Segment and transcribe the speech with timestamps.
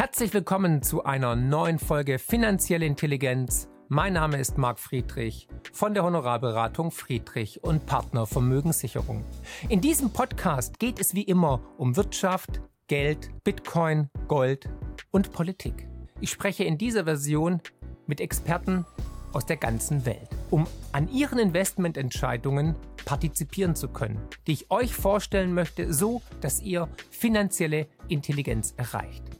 [0.00, 3.68] Herzlich willkommen zu einer neuen Folge Finanzielle Intelligenz.
[3.88, 9.26] Mein Name ist Marc Friedrich von der Honorarberatung Friedrich und Partner Vermögenssicherung.
[9.68, 14.70] In diesem Podcast geht es wie immer um Wirtschaft, Geld, Bitcoin, Gold
[15.10, 15.86] und Politik.
[16.22, 17.60] Ich spreche in dieser Version
[18.06, 18.86] mit Experten
[19.34, 22.74] aus der ganzen Welt, um an ihren Investmententscheidungen
[23.04, 29.39] partizipieren zu können, die ich euch vorstellen möchte, so dass ihr finanzielle Intelligenz erreicht.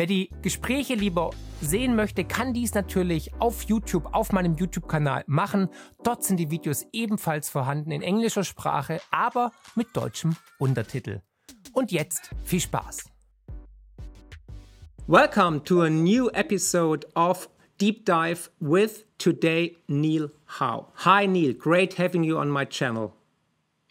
[0.00, 1.28] Wer die Gespräche lieber
[1.60, 5.68] sehen möchte, kann dies natürlich auf YouTube, auf meinem YouTube-Kanal machen.
[6.02, 11.20] Dort sind die Videos ebenfalls vorhanden in englischer Sprache, aber mit deutschem Untertitel.
[11.74, 13.10] Und jetzt viel Spaß.
[15.06, 20.86] Welcome to a new episode of Deep Dive with today Neil Howe.
[21.04, 23.12] Hi Neil, great having you on my channel.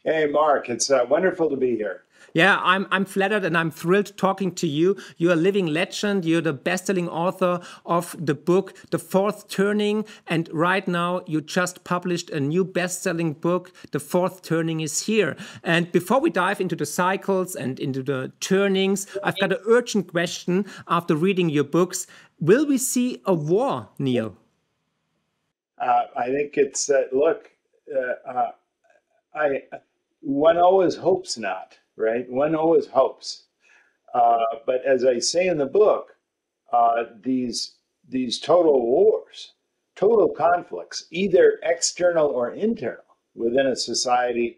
[0.03, 2.01] Hey Mark, it's uh, wonderful to be here.
[2.33, 4.95] Yeah, I'm, I'm flattered and I'm thrilled talking to you.
[5.17, 6.25] You're a living legend.
[6.25, 10.05] You're the best-selling author of the book, The Fourth Turning.
[10.27, 15.35] And right now, you just published a new best-selling book, The Fourth Turning is Here.
[15.63, 20.11] And before we dive into the cycles and into the turnings, I've got an urgent
[20.11, 22.07] question after reading your books.
[22.39, 24.37] Will we see a war, Neil?
[25.77, 27.49] Uh, I think it's, uh, look,
[27.95, 28.51] uh, uh
[29.33, 29.61] I,
[30.21, 32.27] one always hopes not right?
[32.29, 33.43] One always hopes.
[34.13, 36.15] Uh, but as I say in the book,
[36.71, 37.75] uh, these
[38.07, 39.53] these total wars,
[39.95, 43.03] total conflicts, either external or internal
[43.35, 44.57] within a society,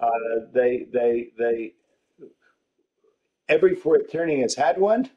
[0.00, 0.08] uh,
[0.52, 1.72] they they they
[3.48, 5.10] every fourth turning has had one,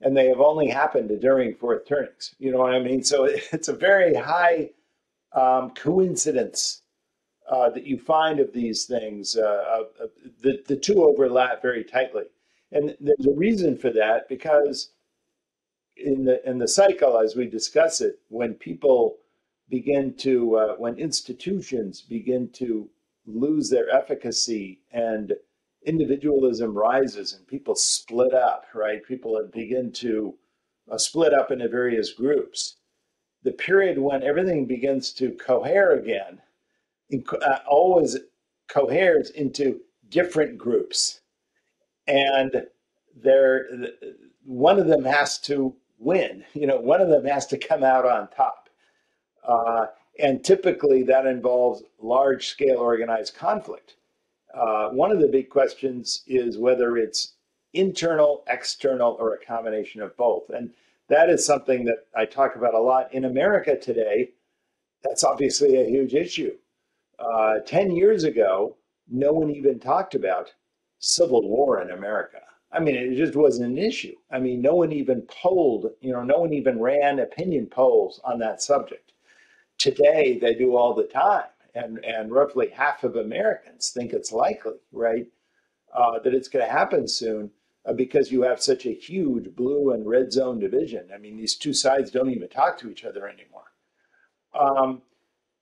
[0.00, 2.34] and they have only happened during fourth turnings.
[2.38, 3.04] You know what I mean?
[3.04, 4.70] So it's a very high
[5.32, 6.81] um, coincidence
[7.52, 10.06] uh, that you find of these things, uh, uh,
[10.40, 12.24] the, the two overlap very tightly.
[12.72, 14.92] And there's a reason for that because
[15.98, 19.18] in the, in the cycle, as we discuss it, when people
[19.68, 22.88] begin to, uh, when institutions begin to
[23.26, 25.34] lose their efficacy and
[25.84, 29.04] individualism rises and people split up, right?
[29.04, 30.34] People begin to
[30.90, 32.76] uh, split up into various groups.
[33.42, 36.40] The period when everything begins to cohere again
[37.12, 38.18] uh, always
[38.68, 41.20] coheres into different groups,
[42.06, 42.66] and
[43.14, 43.66] there
[44.44, 46.44] one of them has to win.
[46.54, 48.68] You know, one of them has to come out on top,
[49.46, 49.86] uh,
[50.18, 53.94] and typically that involves large scale organized conflict.
[54.54, 57.32] Uh, one of the big questions is whether it's
[57.72, 60.50] internal, external, or a combination of both.
[60.50, 60.70] And
[61.08, 64.30] that is something that I talk about a lot in America today.
[65.02, 66.52] That's obviously a huge issue.
[67.22, 68.76] Uh, 10 years ago,
[69.08, 70.52] no one even talked about
[70.98, 72.40] civil war in America.
[72.72, 74.14] I mean, it just wasn't an issue.
[74.30, 78.38] I mean, no one even polled, you know, no one even ran opinion polls on
[78.40, 79.12] that subject.
[79.78, 81.44] Today, they do all the time.
[81.74, 85.26] And, and roughly half of Americans think it's likely, right,
[85.94, 87.50] uh, that it's going to happen soon
[87.86, 91.08] uh, because you have such a huge blue and red zone division.
[91.14, 93.72] I mean, these two sides don't even talk to each other anymore.
[94.54, 95.02] Um,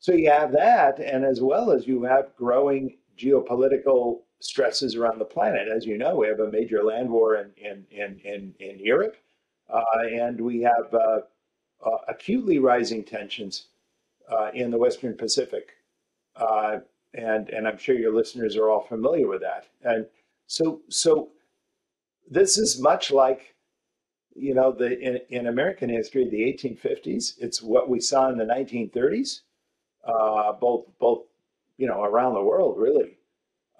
[0.00, 5.26] so you have that, and as well as you have growing geopolitical stresses around the
[5.26, 5.68] planet.
[5.68, 9.16] As you know, we have a major land war in in in in, in Europe,
[9.68, 11.20] uh, and we have uh,
[11.84, 13.66] uh, acutely rising tensions
[14.30, 15.68] uh, in the Western Pacific,
[16.36, 16.78] uh,
[17.12, 19.66] and and I'm sure your listeners are all familiar with that.
[19.82, 20.06] And
[20.46, 21.28] so so
[22.30, 23.54] this is much like
[24.34, 27.34] you know the in, in American history, the 1850s.
[27.38, 29.40] It's what we saw in the 1930s
[30.04, 31.22] uh, both both
[31.76, 33.16] you know around the world really.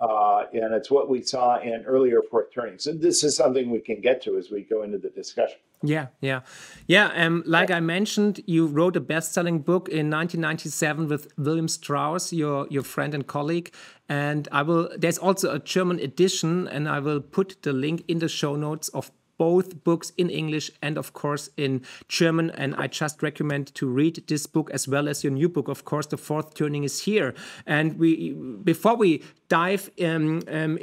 [0.00, 2.86] Uh, and it's what we saw in earlier fourth turnings.
[2.86, 5.58] And this is something we can get to as we go into the discussion.
[5.82, 6.40] Yeah, yeah,
[6.86, 7.10] yeah.
[7.14, 12.66] Um, like I mentioned, you wrote a best-selling book in 1997 with William Strauss, your
[12.68, 13.72] your friend and colleague.
[14.08, 14.90] And I will.
[14.96, 18.88] There's also a German edition, and I will put the link in the show notes
[18.88, 19.10] of
[19.40, 22.50] both books in English and, of course, in German.
[22.50, 25.68] And I just recommend to read this book as well as your new book.
[25.68, 27.32] Of course, The Fourth Turning is here.
[27.64, 30.78] And we, before we dive um, um,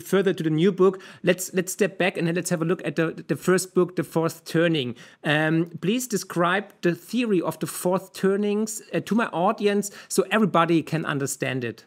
[0.00, 2.96] further to the new book, let's let's step back and let's have a look at
[2.96, 4.94] the, the first book, The Fourth Turning.
[5.22, 10.82] Um, please describe the theory of the fourth turnings uh, to my audience so everybody
[10.82, 11.84] can understand it.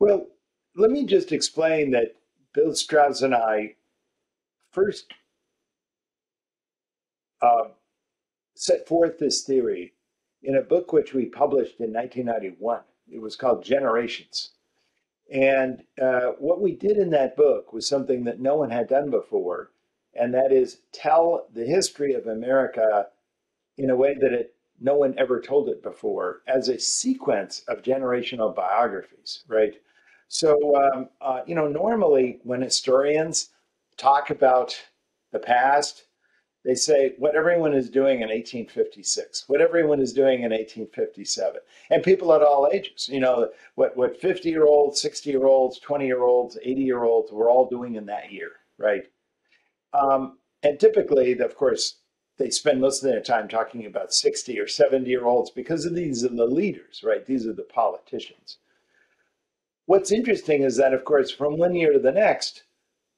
[0.00, 0.26] Well,
[0.74, 2.16] let me just explain that
[2.52, 3.76] Bill Strauss and I
[4.72, 5.12] first
[7.40, 7.68] uh,
[8.54, 9.94] set forth this theory
[10.42, 12.80] in a book which we published in 1991.
[13.10, 14.52] It was called Generations.
[15.32, 19.10] And uh, what we did in that book was something that no one had done
[19.10, 19.70] before.
[20.14, 23.06] and that is tell the history of America
[23.78, 27.82] in a way that it no one ever told it before as a sequence of
[27.82, 29.74] generational biographies, right?
[30.28, 33.50] So, um, uh, you know, normally when historians
[33.96, 34.76] talk about
[35.32, 36.04] the past,
[36.64, 41.60] they say what everyone is doing in 1856, what everyone is doing in 1857,
[41.90, 45.80] and people at all ages, you know, what what 50 year olds, 60 year olds,
[45.80, 49.04] 20 year olds, 80 year olds were all doing in that year, right?
[49.92, 51.96] Um, and typically, of course,
[52.38, 55.94] they spend most of their time talking about 60 or 70 year olds because of
[55.94, 57.26] these are the leaders, right?
[57.26, 58.58] These are the politicians.
[59.86, 62.62] What's interesting is that, of course, from one year to the next,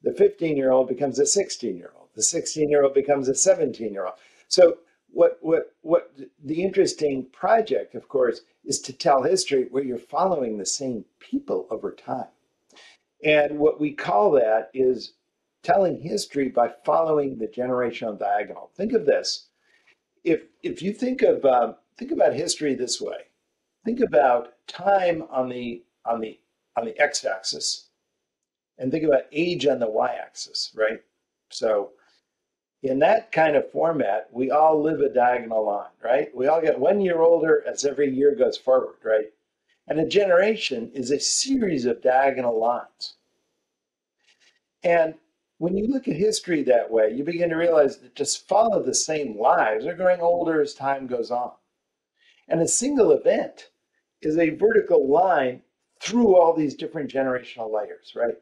[0.05, 3.35] the 15 year old becomes a 16 year old, the 16 year old becomes a
[3.35, 4.15] 17 year old.
[4.49, 4.79] So,
[5.11, 6.13] what, what, what
[6.45, 11.69] the interesting project, of course, is to tell history where you're following the same people
[11.71, 12.27] over time.
[13.25, 15.13] And what we call that is
[15.63, 18.71] telling history by following the generational diagonal.
[18.75, 19.49] Think of this:
[20.23, 23.29] if if you think of um, think about history this way,
[23.85, 26.39] think about time on the on the
[26.77, 27.89] on the x-axis,
[28.79, 31.01] and think about age on the y-axis, right?
[31.51, 31.93] So
[32.83, 36.35] in that kind of format, we all live a diagonal line, right?
[36.35, 39.33] We all get one year older as every year goes forward, right?
[39.87, 43.15] And a generation is a series of diagonal lines.
[44.83, 45.15] And
[45.59, 48.95] when you look at history that way, you begin to realize that just follow the
[48.95, 49.85] same lives.
[49.85, 51.53] They're growing older as time goes on.
[52.49, 53.71] And a single event
[54.21, 55.63] is a vertical line
[56.01, 58.37] through all these different generational layers, right?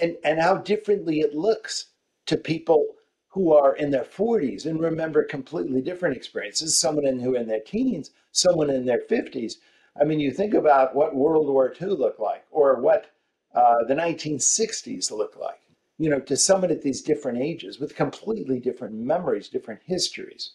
[0.00, 1.86] And, and how differently it looks
[2.26, 2.86] to people
[3.28, 7.60] who are in their 40s and remember completely different experiences, someone in, who in their
[7.60, 9.54] teens, someone in their 50s.
[10.00, 13.10] I mean, you think about what World War II looked like or what
[13.54, 15.60] uh, the 1960s looked like
[15.98, 20.52] you know, to someone at these different ages with completely different memories, different histories.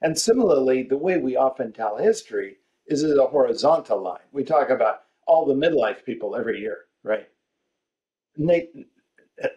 [0.00, 4.20] And similarly, the way we often tell history is as a horizontal line.
[4.32, 7.28] We talk about all the midlife people every year, right?
[8.38, 8.86] Ne-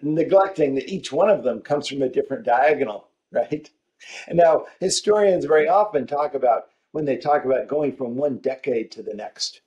[0.01, 3.69] neglecting that each one of them comes from a different diagonal, right?
[4.27, 8.91] And now historians very often talk about when they talk about going from one decade
[8.91, 9.61] to the next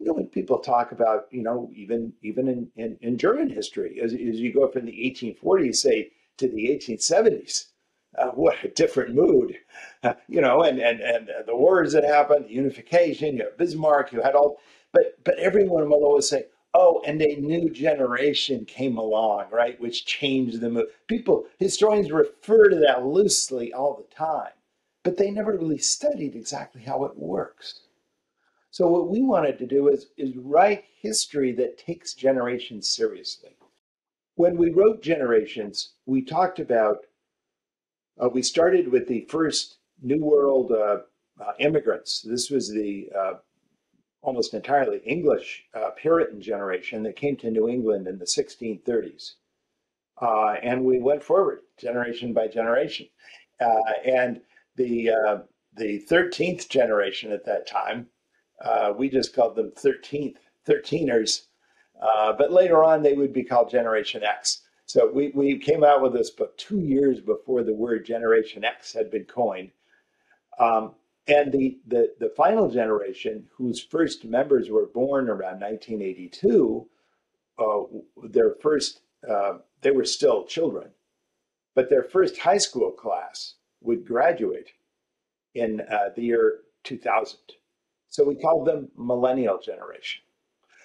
[0.00, 4.00] you know, when people talk about, you know, even even in, in, in German history,
[4.02, 7.66] as, as you go from the 1840s, say, to the 1870s,
[8.16, 9.56] uh, what a different mood,
[10.02, 14.10] uh, you know, and, and, and the wars that happened, the unification, you have Bismarck,
[14.10, 14.58] you had all,
[14.92, 20.06] but, but everyone will always say, oh, and a new generation came along, right, which
[20.06, 20.86] changed the mood.
[21.06, 24.52] People, historians refer to that loosely all the time,
[25.02, 27.80] but they never really studied exactly how it works.
[28.70, 33.56] So what we wanted to do is, is write history that takes generations seriously.
[34.36, 36.98] When we wrote Generations, we talked about,
[38.22, 40.98] uh, we started with the first New World uh,
[41.40, 42.22] uh, immigrants.
[42.22, 43.32] This was the uh,
[44.22, 49.32] almost entirely English uh, Puritan generation that came to New England in the 1630s.
[50.20, 53.06] Uh, and we went forward generation by generation.
[54.04, 54.40] and
[54.76, 55.10] the,
[55.76, 58.08] the 13th generation at that time
[58.60, 60.36] uh, we just called them 13th,
[60.68, 61.46] 13ers.
[62.00, 64.62] Uh, but later on, they would be called Generation X.
[64.86, 68.92] So we, we came out with this book two years before the word Generation X
[68.92, 69.70] had been coined.
[70.58, 70.94] Um,
[71.26, 76.88] and the, the, the final generation, whose first members were born around 1982,
[77.58, 77.80] uh,
[78.24, 80.90] their first, uh, they were still children,
[81.74, 84.72] but their first high school class would graduate
[85.54, 87.38] in uh, the year 2000.
[88.08, 90.22] So we called them millennial generation.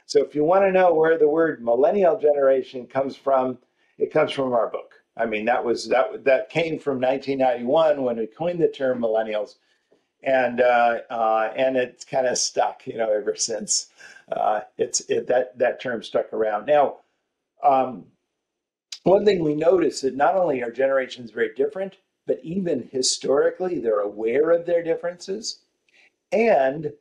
[0.05, 3.57] So if you want to know where the word millennial generation comes from,
[3.97, 4.93] it comes from our book.
[5.17, 9.55] I mean, that was that that came from 1991 when we coined the term millennials,
[10.25, 13.87] and uh, uh, and it's kind of stuck, you know, ever since.
[14.31, 16.65] Uh, it's it, that that term stuck around.
[16.65, 16.97] Now,
[17.63, 18.05] um,
[19.03, 23.99] one thing we notice that not only are generations very different, but even historically, they're
[23.99, 25.59] aware of their differences,
[26.31, 26.91] and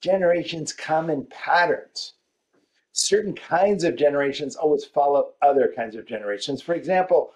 [0.00, 2.14] generations common patterns.
[2.92, 6.62] Certain kinds of generations always follow other kinds of generations.
[6.62, 7.32] For example,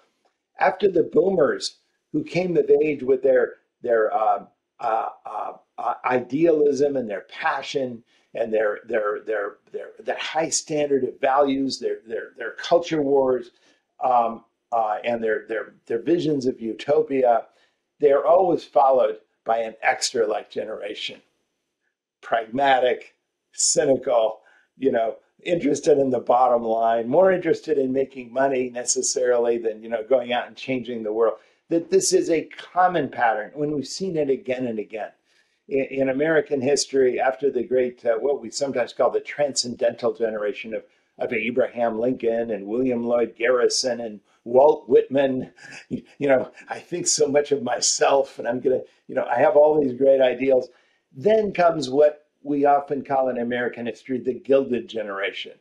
[0.59, 1.77] after the boomers
[2.13, 4.45] who came of age with their, their uh,
[4.79, 11.03] uh, uh, uh idealism and their passion and their, their, their, their, their high standard
[11.03, 13.51] of values, their, their, their culture wars,
[14.03, 17.45] um, uh, and their, their, their visions of utopia,
[17.99, 21.19] they're always followed by an extra like generation
[22.21, 23.15] pragmatic,
[23.53, 24.41] cynical,
[24.77, 29.89] you know, interested in the bottom line, more interested in making money necessarily than you
[29.89, 31.35] know going out and changing the world.
[31.69, 35.11] That this is a common pattern when we've seen it again and again
[35.67, 40.73] in, in American history after the great uh, what we sometimes call the transcendental generation
[40.73, 40.83] of
[41.19, 45.51] of Abraham Lincoln and William Lloyd Garrison and Walt Whitman.
[45.89, 49.39] You, you know, I think so much of myself, and I'm gonna, you know, I
[49.39, 50.69] have all these great ideals.
[51.11, 55.53] Then comes what we often call in American history the Gilded Generation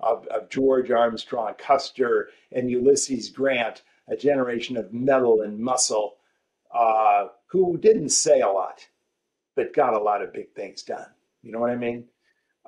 [0.00, 6.16] of, of George Armstrong Custer and Ulysses Grant, a generation of metal and muscle
[6.72, 8.86] uh, who didn't say a lot,
[9.54, 11.06] but got a lot of big things done.
[11.42, 12.04] You know what I mean?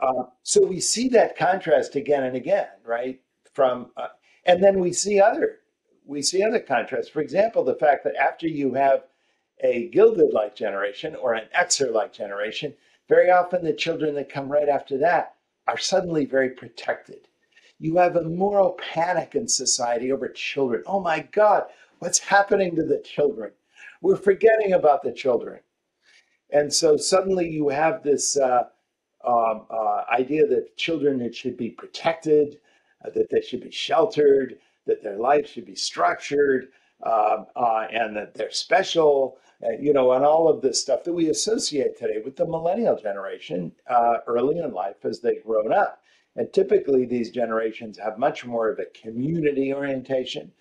[0.00, 3.20] Uh, so we see that contrast again and again, right?
[3.52, 4.08] From uh,
[4.44, 5.60] and then we see other
[6.04, 7.08] we see other contrasts.
[7.08, 9.04] For example, the fact that after you have
[9.60, 12.74] a gilded-like generation or an Xer-like generation,
[13.08, 15.34] very often, the children that come right after that
[15.66, 17.28] are suddenly very protected.
[17.78, 20.82] You have a moral panic in society over children.
[20.86, 21.64] Oh my God,
[21.98, 23.52] what's happening to the children?
[24.00, 25.60] We're forgetting about the children.
[26.50, 28.64] And so suddenly you have this uh,
[29.26, 32.58] um, uh, idea that children should be protected,
[33.04, 36.68] uh, that they should be sheltered, that their life should be structured,
[37.02, 41.12] um, uh, and that they're special, uh, you know, and all of this stuff that
[41.12, 46.00] we associate today with the millennial generation uh, early in life as they've grown up.
[46.36, 50.52] And typically, these generations have much more of a community orientation.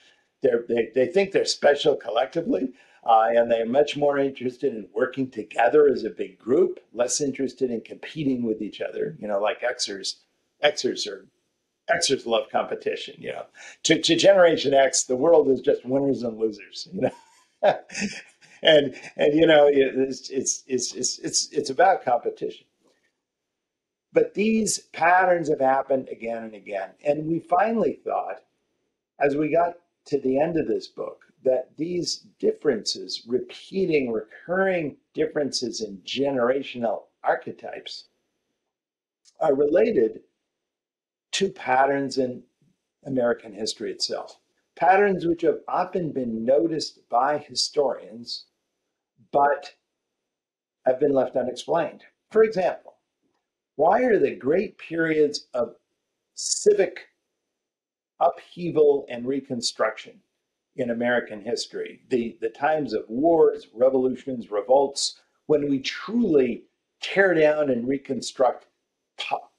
[0.42, 5.30] They're, they, they think they're special collectively, uh, and they're much more interested in working
[5.30, 9.18] together as a big group, less interested in competing with each other.
[9.20, 10.16] You know, like Xers,
[10.64, 11.28] Xers are
[11.90, 13.16] Xers love competition.
[13.20, 13.46] You know,
[13.84, 16.88] to, to Generation X, the world is just winners and losers.
[16.92, 17.12] You know,
[18.64, 22.65] and and you know it's it's it's it's it's, it's about competition.
[24.16, 28.42] But these patterns have happened again and again, and we finally thought,
[29.20, 35.82] as we got to the end of this book, that these differences, repeating, recurring differences
[35.82, 38.06] in generational archetypes,
[39.42, 40.22] are related
[41.32, 42.42] to patterns in
[43.06, 44.40] American history itself.
[44.76, 48.46] Patterns which have often been noticed by historians,
[49.34, 49.76] but
[50.86, 52.06] have been left unexplained.
[52.32, 52.95] For example,
[53.76, 55.76] why are the great periods of
[56.36, 57.08] civic
[58.20, 60.20] upheaval and reconstruction
[60.78, 66.64] in American history, the, the times of wars, revolutions, revolts, when we truly
[67.02, 68.68] tear down and reconstruct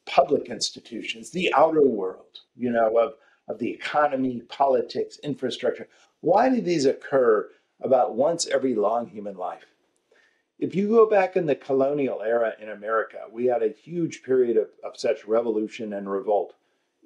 [0.06, 3.14] public institutions, the outer world, you know, of,
[3.48, 5.88] of the economy, politics, infrastructure.
[6.20, 7.48] Why do these occur
[7.82, 9.64] about once every long human life?
[10.58, 14.56] If you go back in the colonial era in America, we had a huge period
[14.56, 16.54] of, of such revolution and revolt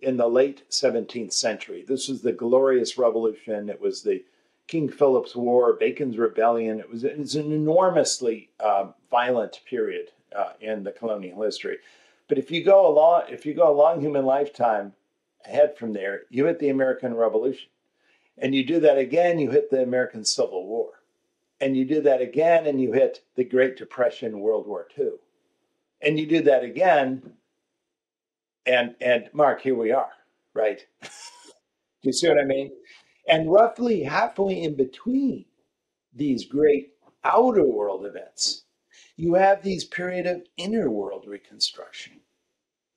[0.01, 1.85] in the late 17th century.
[1.87, 3.69] This was the Glorious Revolution.
[3.69, 4.25] It was the
[4.69, 6.79] King Philip's War, Bacon's Rebellion.
[6.79, 11.79] It was, it was an enormously uh, violent period uh, in the colonial history.
[12.29, 14.93] But if you go along, if you go a long human lifetime
[15.45, 17.69] ahead from there, you hit the American Revolution,
[18.39, 21.00] and you do that again, you hit the American Civil War,
[21.61, 25.13] and you do that again, and you hit the Great Depression, World War II,
[26.01, 27.35] and you do that again,
[28.67, 30.13] and and Mark, here we are,
[30.55, 30.85] right?
[31.03, 31.09] do
[32.03, 32.73] you see what I mean?
[33.29, 35.45] And roughly halfway in between
[36.15, 38.65] these great outer world events,
[39.17, 42.21] you have these period of inner world reconstruction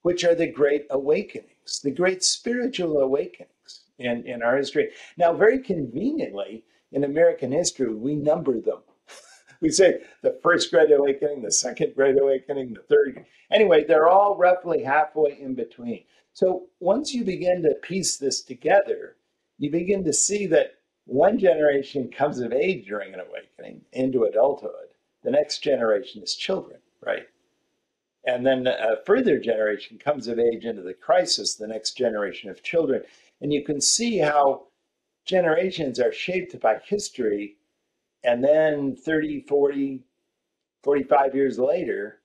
[0.03, 4.89] which are the great awakenings, the great spiritual awakenings in, in our history.
[5.17, 8.79] Now, very conveniently, in American history, we number them.
[9.61, 13.25] we say the first great awakening, the second great awakening, the third.
[13.51, 16.03] Anyway, they're all roughly halfway in between.
[16.33, 19.17] So once you begin to piece this together,
[19.57, 24.93] you begin to see that one generation comes of age during an awakening into adulthood.
[25.23, 27.27] The next generation is children, right?
[28.25, 32.63] And then a further generation comes of age into the crisis, the next generation of
[32.63, 33.03] children.
[33.41, 34.67] And you can see how
[35.25, 37.57] generations are shaped by history.
[38.23, 40.03] And then 30, 40,
[40.83, 42.19] 45 years later,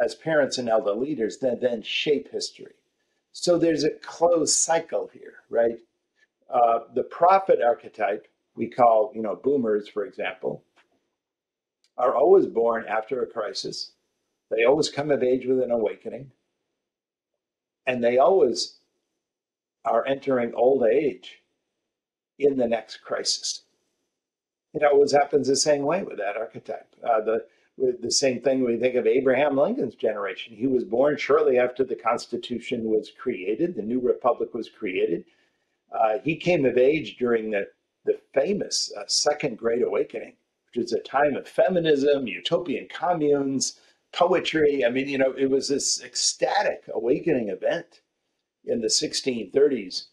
[0.00, 2.74] as parents and elder leaders, then, then shape history.
[3.32, 5.78] So there's a closed cycle here, right?
[6.50, 10.62] Uh, the prophet archetype, we call, you know, boomers, for example,
[11.96, 13.92] are always born after a crisis
[14.50, 16.30] they always come of age with an awakening.
[17.86, 18.78] And they always
[19.84, 21.42] are entering old age
[22.38, 23.62] in the next crisis.
[24.72, 26.94] It always happens the same way with that archetype.
[27.02, 30.54] Uh, the the same thing we think of Abraham Lincoln's generation.
[30.54, 35.24] He was born shortly after the Constitution was created, the new republic was created.
[35.92, 37.66] Uh, he came of age during the,
[38.04, 40.34] the famous uh, Second Great Awakening,
[40.66, 43.80] which is a time of feminism, utopian communes,
[44.12, 44.84] poetry.
[44.84, 48.00] I mean, you know, it was this ecstatic awakening event
[48.64, 50.06] in the 1630s.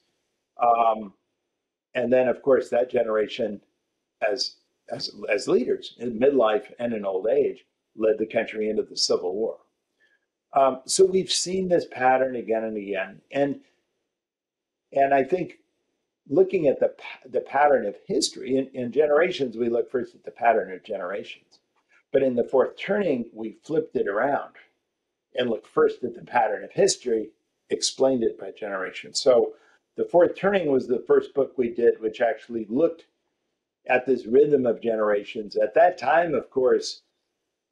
[0.62, 1.14] Um,
[1.94, 3.62] and then, of course, that generation,
[4.28, 4.56] as
[4.92, 9.34] as, as leaders in midlife and in old age, led the country into the Civil
[9.36, 9.58] War.
[10.54, 13.62] Um, so we've seen this pattern again and again, and
[14.92, 15.60] and I think
[16.28, 16.94] looking at the
[17.30, 21.60] the pattern of history in, in generations, we look first at the pattern of generations,
[22.12, 24.56] but in the fourth turning, we flipped it around
[25.36, 27.30] and looked first at the pattern of history,
[27.70, 29.14] explained it by generation.
[29.14, 29.54] So
[29.98, 33.06] the fourth turning was the first book we did, which actually looked
[33.88, 35.56] at this rhythm of generations.
[35.56, 37.02] At that time, of course,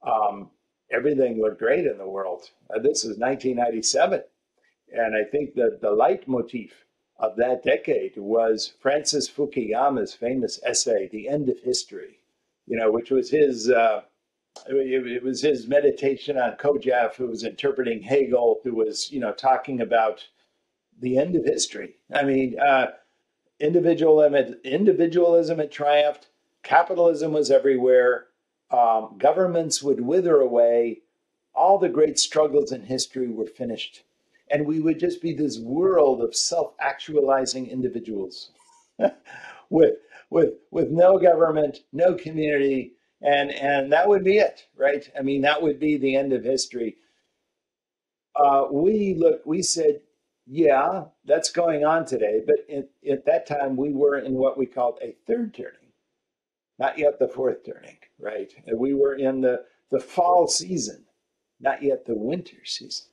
[0.02, 0.50] um,
[0.92, 2.50] everything looked great in the world.
[2.70, 4.24] Uh, this is 1997.
[4.92, 6.72] And I think that the leitmotif
[7.18, 12.20] of that decade was Francis Fukuyama's famous essay, The End of History,
[12.66, 13.70] you know, which was his.
[13.70, 14.02] Uh,
[14.66, 19.80] it, was his meditation on Kojève, who was interpreting Hegel, who was, you know, talking
[19.80, 20.28] about
[21.00, 21.96] the end of history.
[22.14, 22.88] I mean, uh,
[23.60, 26.28] individualism, individualism had triumphed,
[26.64, 28.28] capitalism was everywhere,
[28.72, 31.02] um, governments would wither away,
[31.54, 34.04] all the great struggles in history were finished.
[34.52, 38.52] And we would just be this world of self actualizing individuals
[39.70, 39.96] with,
[40.30, 45.10] with, with no government, no community, and, and that would be it, right?
[45.18, 46.98] I mean, that would be the end of history.
[48.36, 50.02] Uh, we look, we said,
[50.52, 52.42] yeah, that's going on today.
[52.46, 55.94] But in, at that time, we were in what we called a third turning,
[56.80, 58.52] not yet the fourth turning, right?
[58.66, 61.06] And we were in the, the fall season,
[61.60, 63.06] not yet the winter season.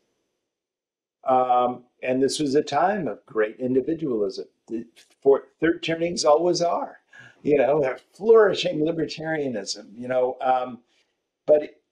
[1.28, 4.46] Um, and this was a time of great individualism.
[4.68, 4.86] The
[5.22, 7.00] fourth, third turnings always are,
[7.42, 10.38] you know, flourishing libertarianism, you know.
[10.40, 10.78] Um,
[11.46, 11.82] but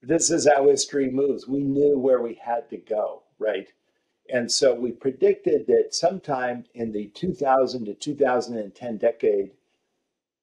[0.00, 1.46] this is how history moves.
[1.46, 3.68] We knew where we had to go, right?
[4.32, 9.50] And so we predicted that sometime in the 2000 to 2010 decade,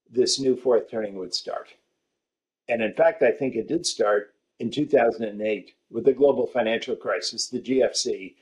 [0.09, 1.73] this new fourth turning would start.
[2.69, 7.47] And in fact, I think it did start in 2008 with the global financial crisis,
[7.47, 8.35] the GFC,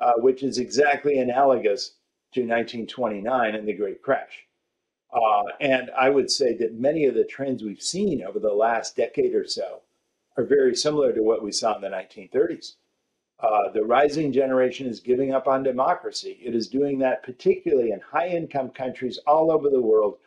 [0.00, 1.92] uh, which is exactly analogous
[2.32, 4.46] to 1929 and the Great Crash.
[5.12, 8.96] Uh, and I would say that many of the trends we've seen over the last
[8.96, 9.82] decade or so
[10.36, 12.74] are very similar to what we saw in the 1930s.
[13.38, 16.38] Uh, the rising generation is giving up on democracy.
[16.42, 20.18] It is doing that particularly in high income countries all over the world.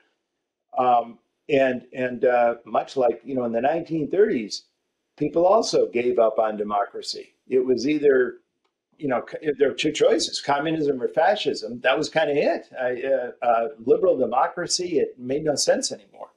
[0.78, 1.18] Um,
[1.50, 4.62] and and uh, much like, you know, in the 1930s,
[5.18, 7.34] people also gave up on democracy.
[7.48, 8.36] It was either,
[9.00, 9.26] you know,
[9.58, 11.80] there were two choices communism or fascism.
[11.82, 12.70] That was kind of it.
[12.80, 16.30] Uh, uh, liberal democracy, it made no sense anymore.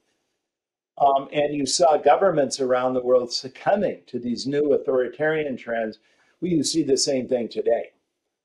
[0.97, 5.99] Um, and you saw governments around the world succumbing to these new authoritarian trends
[6.43, 7.91] we see the same thing today.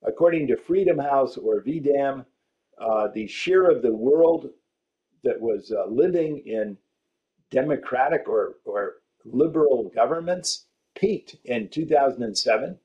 [0.07, 2.25] According to Freedom House or V-Dem,
[2.81, 4.51] uh, the share of the world
[5.25, 6.79] that was uh, living in
[7.51, 12.79] democratic or, or liberal governments peaked in 2007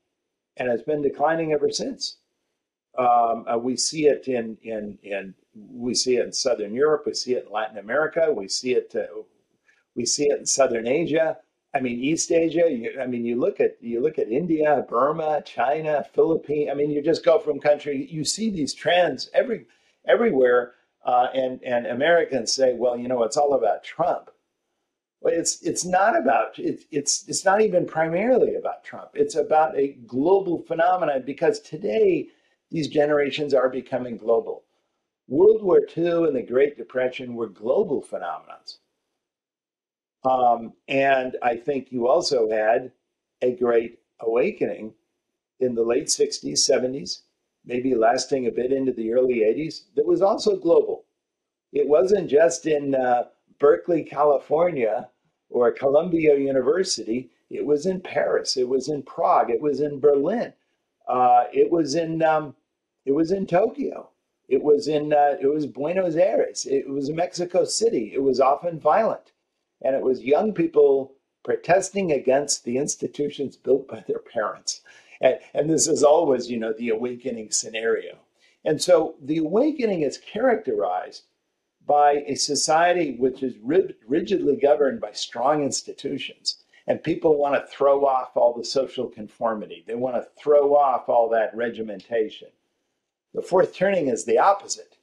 [0.56, 2.16] and has been declining ever since.
[2.98, 7.14] Um, uh, we see it in, in, in we see it in Southern Europe, we
[7.14, 9.22] see it in Latin America, we see it uh,
[9.94, 11.36] we see it in Southern Asia.
[11.74, 12.70] I mean, East Asia.
[12.70, 16.70] You, I mean, you look at you look at India, Burma, China, Philippines.
[16.70, 18.06] I mean, you just go from country.
[18.10, 19.66] You see these trends every
[20.06, 24.30] everywhere, uh, and and Americans say, well, you know, it's all about Trump.
[25.20, 29.10] Well, it's it's not about it's it's it's not even primarily about Trump.
[29.14, 32.28] It's about a global phenomenon because today
[32.70, 34.64] these generations are becoming global.
[35.26, 38.78] World War II and the Great Depression were global phenomenons.
[40.24, 42.92] Um, and I think you also had
[43.42, 44.94] a great awakening
[45.60, 47.20] in the late 60s, 70s,
[47.64, 51.04] maybe lasting a bit into the early 80s, that was also global.
[51.72, 53.24] It wasn't just in uh,
[53.58, 55.10] Berkeley, California,
[55.50, 57.30] or Columbia University.
[57.50, 58.56] It was in Paris.
[58.56, 59.50] It was in Prague.
[59.50, 60.52] It was in Berlin.
[61.06, 62.54] Uh, it was in um,
[63.04, 64.08] it was in Tokyo.
[64.48, 66.66] It was in uh, it was Buenos Aires.
[66.66, 68.12] It was Mexico City.
[68.14, 69.33] It was often violent
[69.82, 71.12] and it was young people
[71.44, 74.80] protesting against the institutions built by their parents.
[75.20, 78.18] And, and this is always, you know, the awakening scenario.
[78.64, 81.24] And so the awakening is characterized
[81.86, 86.64] by a society which is rigidly governed by strong institutions.
[86.86, 89.84] And people want to throw off all the social conformity.
[89.86, 92.48] They want to throw off all that regimentation.
[93.34, 94.96] The fourth turning is the opposite.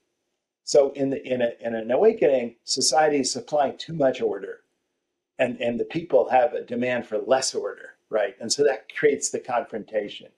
[0.71, 4.61] So in, the, in, a, in an awakening, society is supplying too much order.
[5.37, 8.35] And, and the people have a demand for less order, right?
[8.39, 10.29] And so that creates the confrontation.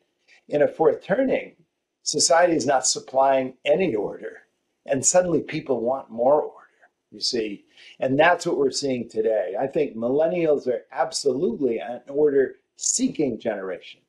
[0.49, 1.53] In a fourth turning,
[2.01, 4.47] society is not supplying any order.
[4.87, 6.67] And suddenly people want more order
[7.11, 7.65] you see.
[7.99, 9.53] And that's what we're seeing today.
[9.59, 14.01] I think millennials are absolutely an order seeking generation.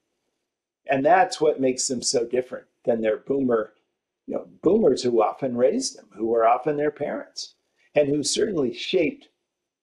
[0.87, 3.74] And that's what makes them so different than their boomer,
[4.27, 7.55] you know, boomers who often raised them, who were often their parents,
[7.95, 9.29] and who certainly shaped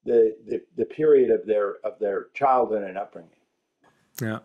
[0.04, 3.30] the, the, the period of their of their childhood and upbringing.
[4.22, 4.40] Yeah.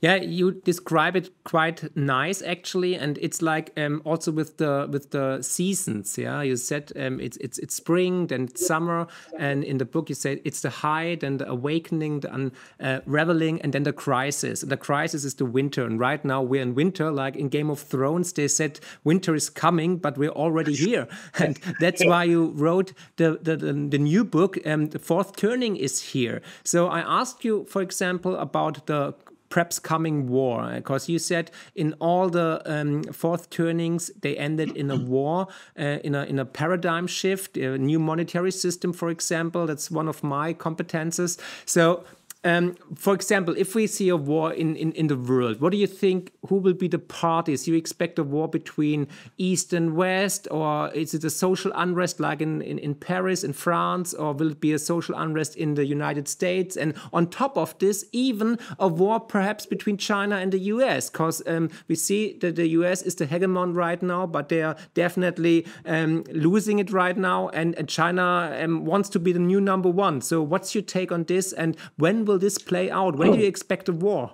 [0.00, 5.10] Yeah, you describe it quite nice actually, and it's like um, also with the with
[5.10, 6.16] the seasons.
[6.16, 9.06] Yeah, you said um, it's it's it's spring, then it's summer,
[9.38, 13.60] and in the book you said it's the high, then the awakening, the unraveling, uh,
[13.62, 14.62] and then the crisis.
[14.62, 17.10] And the crisis is the winter, and right now we're in winter.
[17.10, 21.58] Like in Game of Thrones, they said winter is coming, but we're already here, and
[21.78, 24.58] that's why you wrote the the, the, the new book.
[24.66, 26.40] Um, the fourth turning is here.
[26.64, 29.14] So I asked you, for example, about the
[29.50, 30.72] perhaps coming war?
[30.74, 35.98] Because you said in all the um, fourth turnings, they ended in a war, uh,
[36.02, 39.66] in, a, in a paradigm shift, a new monetary system, for example.
[39.66, 41.38] That's one of my competences.
[41.66, 42.04] So
[42.42, 45.76] um, for example, if we see a war in, in, in the world, what do
[45.76, 46.32] you think?
[46.48, 47.68] Who will be the parties?
[47.68, 52.40] You expect a war between East and West, or is it a social unrest like
[52.40, 55.84] in, in, in Paris, in France, or will it be a social unrest in the
[55.84, 56.78] United States?
[56.78, 61.42] And on top of this, even a war perhaps between China and the US, because
[61.46, 65.66] um, we see that the US is the hegemon right now, but they are definitely
[65.84, 69.90] um, losing it right now, and, and China um, wants to be the new number
[69.90, 70.22] one.
[70.22, 73.16] So, what's your take on this, and when will this play out?
[73.16, 74.32] When do you expect a war?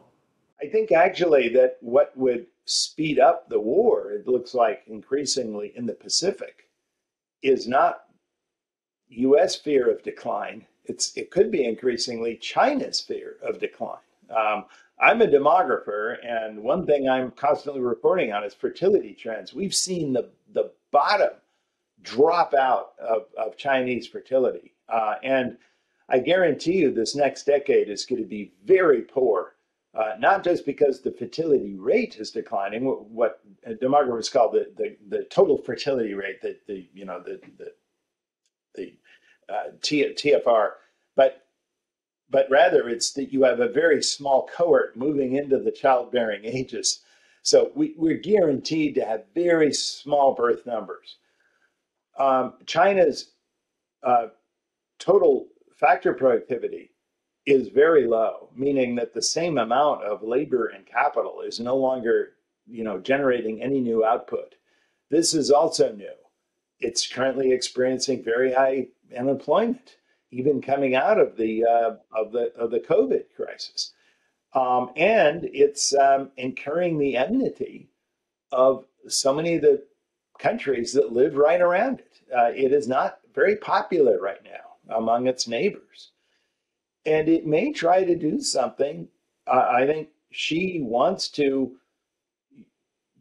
[0.62, 5.86] I think actually that what would speed up the war, it looks like increasingly in
[5.86, 6.68] the Pacific,
[7.42, 8.00] is not
[9.08, 9.56] U.S.
[9.56, 10.66] fear of decline.
[10.84, 13.98] It's it could be increasingly China's fear of decline.
[14.30, 14.66] Um,
[15.00, 19.54] I'm a demographer, and one thing I'm constantly reporting on is fertility trends.
[19.54, 21.34] We've seen the the bottom
[22.02, 25.56] drop out of, of Chinese fertility, uh, and
[26.08, 29.56] I guarantee you this next decade is going to be very poor,
[29.94, 35.24] uh, not just because the fertility rate is declining, what demographers call the, the, the
[35.24, 37.72] total fertility rate, the, the you know the the,
[38.74, 38.94] the
[39.48, 40.70] uh, T, TFR,
[41.16, 41.46] but
[42.30, 47.00] but rather it's that you have a very small cohort moving into the childbearing ages.
[47.42, 51.18] So we, we're guaranteed to have very small birth numbers.
[52.18, 53.30] Um, China's
[54.02, 54.28] uh,
[54.98, 56.90] total factor productivity
[57.46, 62.32] is very low, meaning that the same amount of labor and capital is no longer,
[62.66, 64.56] you know, generating any new output.
[65.10, 66.14] This is also new.
[66.80, 69.96] It's currently experiencing very high unemployment,
[70.32, 73.92] even coming out of the uh, of the of the COVID crisis,
[74.52, 77.88] um, and it's um, incurring the enmity
[78.50, 79.84] of so many of the
[80.38, 82.20] countries that live right around it.
[82.36, 86.12] Uh, it is not very popular right now among its neighbors.
[87.04, 89.08] And it may try to do something.
[89.46, 91.76] I think Xi wants to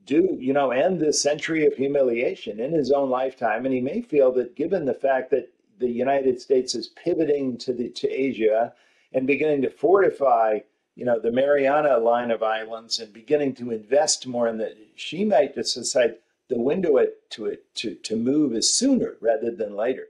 [0.06, 3.66] do, you know, end this century of humiliation in his own lifetime.
[3.66, 5.50] And he may feel that given the fact that
[5.80, 8.74] the United States is pivoting to the to Asia
[9.14, 10.60] and beginning to fortify,
[10.96, 15.26] you know, the Mariana line of islands and beginning to invest more in that, Xi
[15.26, 16.16] might just decide
[16.48, 17.00] the window
[17.32, 20.08] to it to, to move is sooner rather than later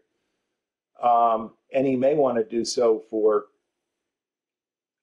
[1.02, 3.46] um, and he may want to do so for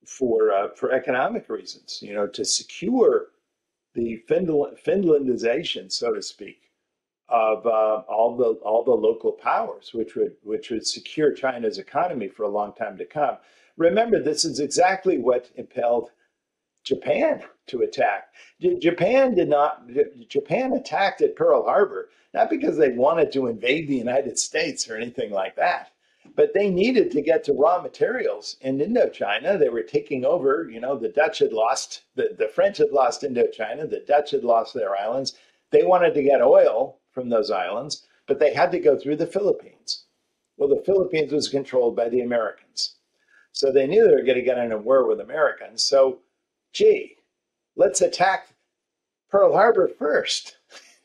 [0.06, 2.00] for uh, for economic reasons.
[2.02, 3.26] You know, to secure
[3.94, 6.70] the Finland, Finlandization, so to speak,
[7.28, 12.28] of uh, all the all the local powers, which would which would secure China's economy
[12.28, 13.36] for a long time to come.
[13.76, 16.10] Remember, this is exactly what impelled
[16.84, 18.32] Japan to attack.
[18.60, 19.88] J- Japan did not.
[19.88, 24.88] J- Japan attacked at Pearl Harbor not because they wanted to invade the United States
[24.88, 25.92] or anything like that,
[26.34, 29.58] but they needed to get to raw materials in Indochina.
[29.58, 30.68] They were taking over.
[30.70, 32.02] You know, the Dutch had lost.
[32.14, 33.88] The, the French had lost Indochina.
[33.88, 35.34] The Dutch had lost their islands.
[35.70, 39.26] They wanted to get oil from those islands, but they had to go through the
[39.26, 40.04] Philippines.
[40.56, 42.96] Well, the Philippines was controlled by the Americans.
[43.52, 45.84] So they knew they were going to get in a war with Americans.
[45.84, 46.20] So
[46.72, 47.16] gee,
[47.76, 48.54] let's attack
[49.30, 50.56] Pearl Harbor first.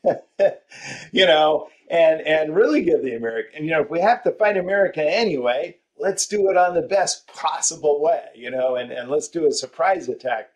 [1.11, 4.57] you know, and and really give the American, you know, if we have to fight
[4.57, 9.27] America anyway, let's do it on the best possible way, you know, and, and let's
[9.27, 10.51] do a surprise attack.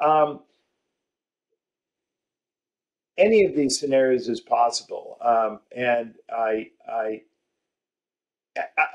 [0.00, 0.40] Um,
[3.18, 5.18] any of these scenarios is possible.
[5.20, 7.22] Um, and I, I,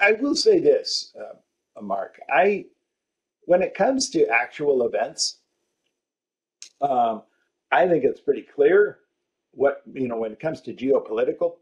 [0.02, 2.19] I, will say this, uh, Mark.
[2.30, 2.65] I,
[3.46, 5.38] when it comes to actual events,
[6.82, 7.24] um,
[7.72, 9.00] I think it's pretty clear
[9.52, 11.56] what you know when it comes to geopolitical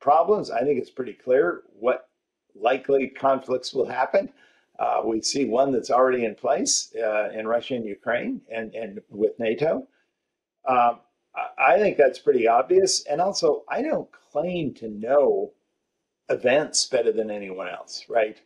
[0.00, 0.50] problems.
[0.50, 2.08] I think it's pretty clear what
[2.54, 4.32] likely conflicts will happen.
[4.78, 9.00] Uh, we see one that's already in place uh, in Russia and Ukraine, and and
[9.10, 9.88] with NATO.
[10.66, 11.00] Um,
[11.58, 13.04] I think that's pretty obvious.
[13.06, 15.52] And also, I don't claim to know
[16.28, 18.40] events better than anyone else, right?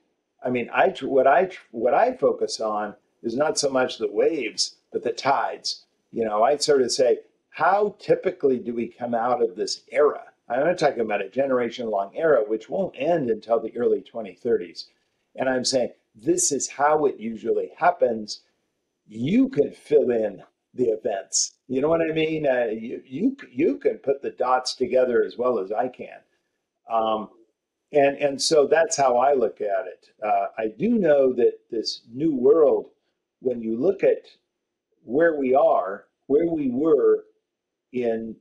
[0.45, 4.77] I mean, I what I what I focus on is not so much the waves,
[4.93, 5.85] but the tides.
[6.11, 10.25] You know, I sort of say, how typically do we come out of this era?
[10.49, 14.87] I'm not talking about a generation long era, which won't end until the early 2030s.
[15.37, 18.41] And I'm saying this is how it usually happens.
[19.07, 20.43] You can fill in
[20.75, 21.53] the events.
[21.69, 22.47] You know what I mean?
[22.47, 26.19] Uh, you, you you can put the dots together as well as I can,
[26.91, 27.29] um,
[27.93, 30.09] and and so that's how I look at it.
[30.25, 32.91] Uh, I do know that this new world,
[33.41, 34.27] when you look at
[35.05, 37.25] where we are, where we were
[37.93, 38.37] in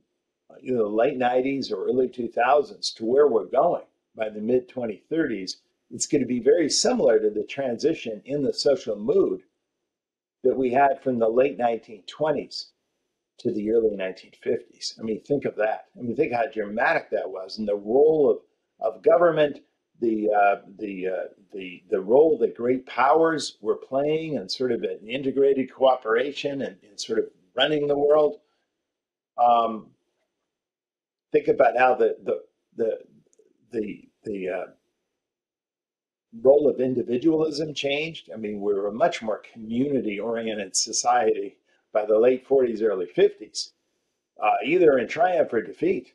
[0.60, 3.84] you know late '90s or early 2000s to where we're going
[4.14, 5.56] by the mid 2030s,
[5.90, 9.42] it's going to be very similar to the transition in the social mood
[10.42, 12.70] that we had from the late 1920s
[13.38, 14.98] to the early 1950s.
[14.98, 15.86] I mean, think of that.
[15.98, 18.38] I mean, think how dramatic that was, and the role of,
[18.82, 19.60] of government,
[20.00, 24.82] the uh, the uh, the the role that great powers were playing, and sort of
[24.82, 28.40] an integrated cooperation and, and sort of running the world.
[29.38, 29.86] Um,
[31.32, 32.42] think about how the the
[32.76, 32.98] the
[33.70, 34.66] the the uh,
[36.40, 38.30] role of individualism changed.
[38.32, 41.56] I mean, we were a much more community oriented society
[41.92, 43.72] by the late 40s, early 50s,
[44.42, 46.14] uh, either in triumph or defeat,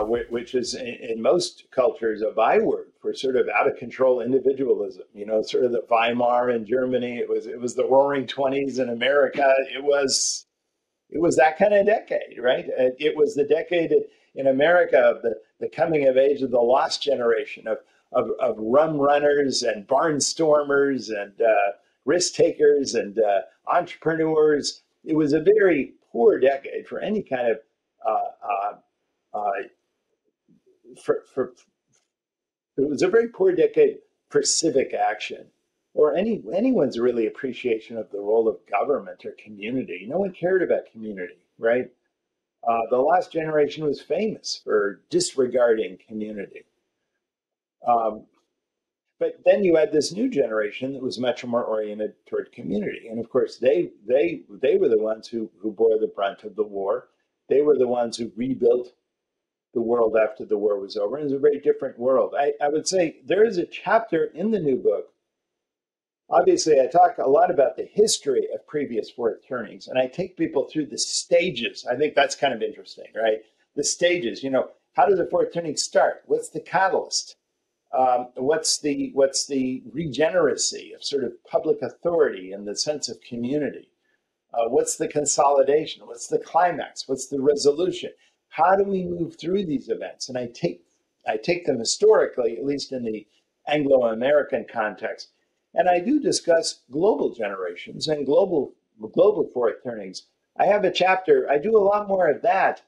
[0.00, 5.04] Uh, which is in, most cultures a byword for sort of out of control individualism.
[5.14, 7.18] You know, sort of the Weimar in Germany.
[7.18, 9.52] It was it was the Roaring Twenties in America.
[9.74, 10.46] It was
[11.10, 12.66] it was that kind of decade, right?
[12.98, 13.92] It was the decade
[14.34, 17.78] in America of the, the coming of age of the lost generation of,
[18.12, 21.72] of, of rum runners and barnstormers and uh,
[22.04, 24.82] risk takers and uh, entrepreneurs.
[25.04, 27.58] It was a very poor decade for any kind of
[28.06, 29.62] uh, uh, uh
[31.02, 31.54] for, for
[32.76, 33.98] it was a very poor decade
[34.28, 35.46] for civic action
[35.94, 40.06] or any anyone's really appreciation of the role of government or community.
[40.08, 41.90] No one cared about community, right?
[42.66, 46.64] Uh, the last generation was famous for disregarding community.
[47.86, 48.26] Um,
[49.18, 53.18] but then you had this new generation that was much more oriented toward community, and
[53.18, 56.64] of course they they they were the ones who who bore the brunt of the
[56.64, 57.08] war.
[57.48, 58.92] They were the ones who rebuilt
[59.74, 61.16] the world after the war was over.
[61.16, 62.34] And it was a very different world.
[62.38, 65.12] I, I would say there is a chapter in the new book
[66.30, 70.36] obviously I talk a lot about the history of previous fourth turnings and I take
[70.36, 71.86] people through the stages.
[71.90, 73.38] I think that's kind of interesting, right?
[73.76, 76.22] The stages, you know, how does a fourth turning start?
[76.26, 77.36] What's the catalyst?
[77.96, 83.20] Um, what's the what's the regeneracy of sort of public authority and the sense of
[83.20, 83.90] community?
[84.54, 86.06] Uh, what's the consolidation?
[86.06, 87.08] What's the climax?
[87.08, 88.10] What's the resolution?
[88.50, 90.28] How do we move through these events?
[90.28, 90.84] And I take
[91.26, 93.26] I take them historically, at least in the
[93.68, 95.30] Anglo-American context,
[95.74, 98.74] and I do discuss global generations and global
[99.12, 100.26] global fourth turnings.
[100.58, 101.48] I have a chapter.
[101.48, 102.82] I do a lot more of that,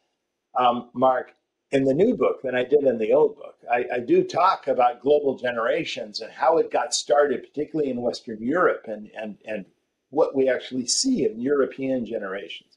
[0.59, 1.35] um, Mark,
[1.71, 3.57] in the new book than I did in the old book.
[3.71, 8.43] I, I, do talk about global generations and how it got started, particularly in Western
[8.43, 9.65] Europe, and and and
[10.11, 12.77] what we actually see in European generations.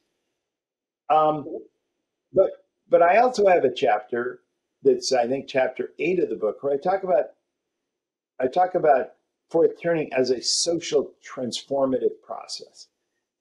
[1.10, 1.60] Um,
[2.32, 4.42] but but I also have a chapter
[4.84, 7.26] that's I think chapter eight of the book where I talk about
[8.40, 9.12] I talk about
[9.50, 12.88] fourth turning as a social transformative process.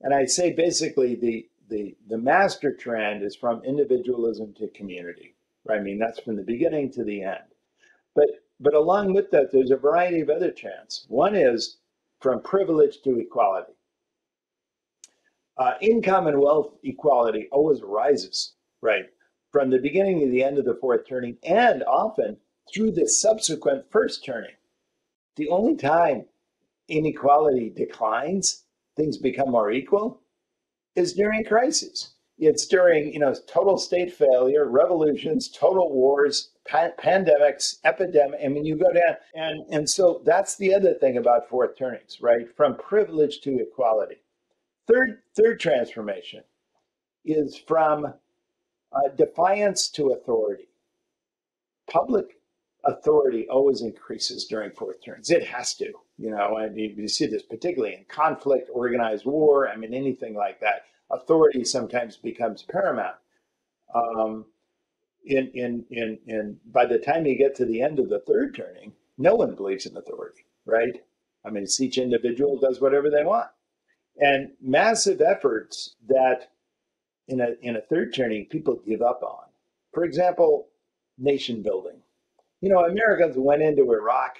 [0.00, 5.34] And I say basically the, the, the master trend is from individualism to community.
[5.64, 5.80] Right?
[5.80, 7.44] I mean, that's from the beginning to the end.
[8.14, 8.28] But,
[8.60, 11.06] but along with that, there's a variety of other trends.
[11.08, 11.78] One is
[12.20, 13.72] from privilege to equality.
[15.56, 19.06] Uh, income and wealth equality always rises, right?
[19.54, 22.38] From the beginning to the end of the fourth turning, and often
[22.74, 24.56] through the subsequent first turning.
[25.36, 26.24] The only time
[26.88, 28.64] inequality declines,
[28.96, 30.22] things become more equal,
[30.96, 32.14] is during crises.
[32.36, 38.40] It's during, you know, total state failure, revolutions, total wars, pa- pandemics, epidemic.
[38.44, 42.18] I mean, you go down, and and so that's the other thing about fourth turnings,
[42.20, 42.48] right?
[42.56, 44.16] From privilege to equality.
[44.88, 46.42] Third, third transformation
[47.24, 48.14] is from
[48.94, 50.68] uh, defiance to authority.
[51.90, 52.38] Public
[52.84, 55.30] authority always increases during fourth turns.
[55.30, 59.68] It has to, you know, and you, you see this particularly in conflict, organized war.
[59.68, 60.84] I mean, anything like that.
[61.10, 63.16] Authority sometimes becomes paramount.
[63.94, 64.46] Um,
[65.24, 68.54] in, in, in, in, by the time you get to the end of the third
[68.54, 71.02] turning, no one believes in authority, right?
[71.44, 73.48] I mean, each individual does whatever they want
[74.18, 76.50] and massive efforts that
[77.28, 79.44] in a in a third turning people give up on.
[79.92, 80.68] For example,
[81.18, 82.02] nation building.
[82.60, 84.38] You know, Americans went into Iraq.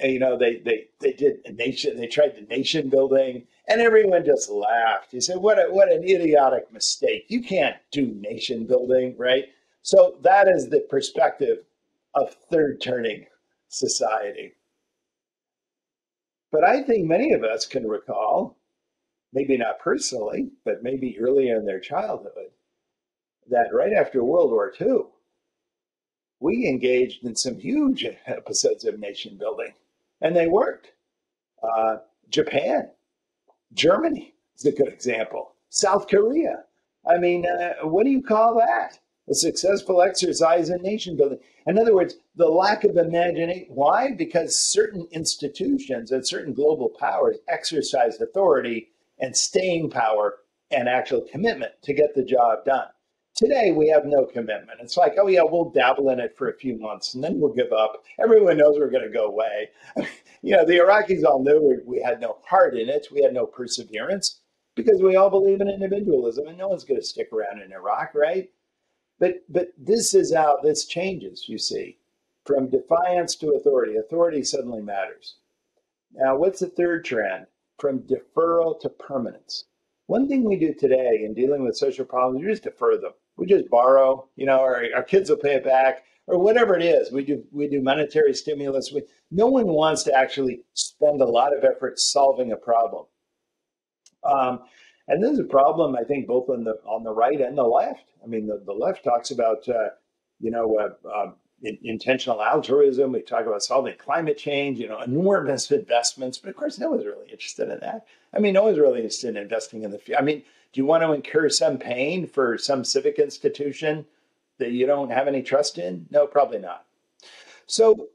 [0.00, 1.98] And, you know, they they they did a nation.
[1.98, 5.10] They tried the nation building, and everyone just laughed.
[5.10, 7.26] He said, "What a, what an idiotic mistake!
[7.28, 9.44] You can't do nation building, right?"
[9.82, 11.58] So that is the perspective
[12.14, 13.26] of third turning
[13.68, 14.54] society.
[16.50, 18.56] But I think many of us can recall
[19.32, 22.50] maybe not personally, but maybe early in their childhood,
[23.48, 25.04] that right after World War II,
[26.40, 29.72] we engaged in some huge episodes of nation building,
[30.20, 30.92] and they worked.
[31.62, 32.90] Uh, Japan,
[33.72, 35.54] Germany is a good example.
[35.70, 36.64] South Korea.
[37.08, 38.98] I mean, uh, what do you call that?
[39.28, 41.38] A successful exercise in nation building.
[41.66, 43.66] In other words, the lack of imagination.
[43.68, 44.12] Why?
[44.12, 48.91] Because certain institutions and certain global powers exercised authority
[49.22, 50.40] and staying power
[50.72, 52.88] and actual commitment to get the job done.
[53.34, 54.80] Today, we have no commitment.
[54.82, 57.54] It's like, oh, yeah, we'll dabble in it for a few months and then we'll
[57.54, 58.04] give up.
[58.22, 59.70] Everyone knows we're going to go away.
[60.42, 63.46] you know, the Iraqis all knew we, had no heart in it, we had no
[63.46, 64.40] perseverance
[64.74, 68.14] because we all believe in individualism and no one's going to stick around in Iraq,
[68.14, 68.50] right?
[69.18, 71.98] But, but this is how this changes, you see,
[72.44, 73.96] from defiance to authority.
[73.96, 75.36] Authority suddenly matters.
[76.12, 77.46] Now, what's the third trend?
[77.82, 79.64] From deferral to permanence.
[80.06, 83.10] One thing we do today in dealing with social problems, we just defer them.
[83.36, 86.84] We just borrow, you know, our, our kids will pay it back or whatever it
[86.84, 87.10] is.
[87.10, 88.92] We do we do monetary stimulus.
[88.94, 93.06] We, no one wants to actually spend a lot of effort solving a problem.
[94.22, 94.60] Um,
[95.08, 97.64] and this is a problem, I think, both on the on the right and the
[97.64, 98.12] left.
[98.22, 99.88] I mean, the, the left talks about, uh,
[100.38, 103.12] you know, uh, uh, in, intentional altruism.
[103.12, 106.38] We talk about solving climate change, you know, enormous investments.
[106.38, 108.06] But of course, no one's really interested in that.
[108.34, 110.18] I mean, no one's really interested in investing in the future.
[110.18, 114.06] I mean, do you want to incur some pain for some civic institution
[114.58, 116.06] that you don't have any trust in?
[116.10, 116.84] No, probably not.
[117.66, 118.08] So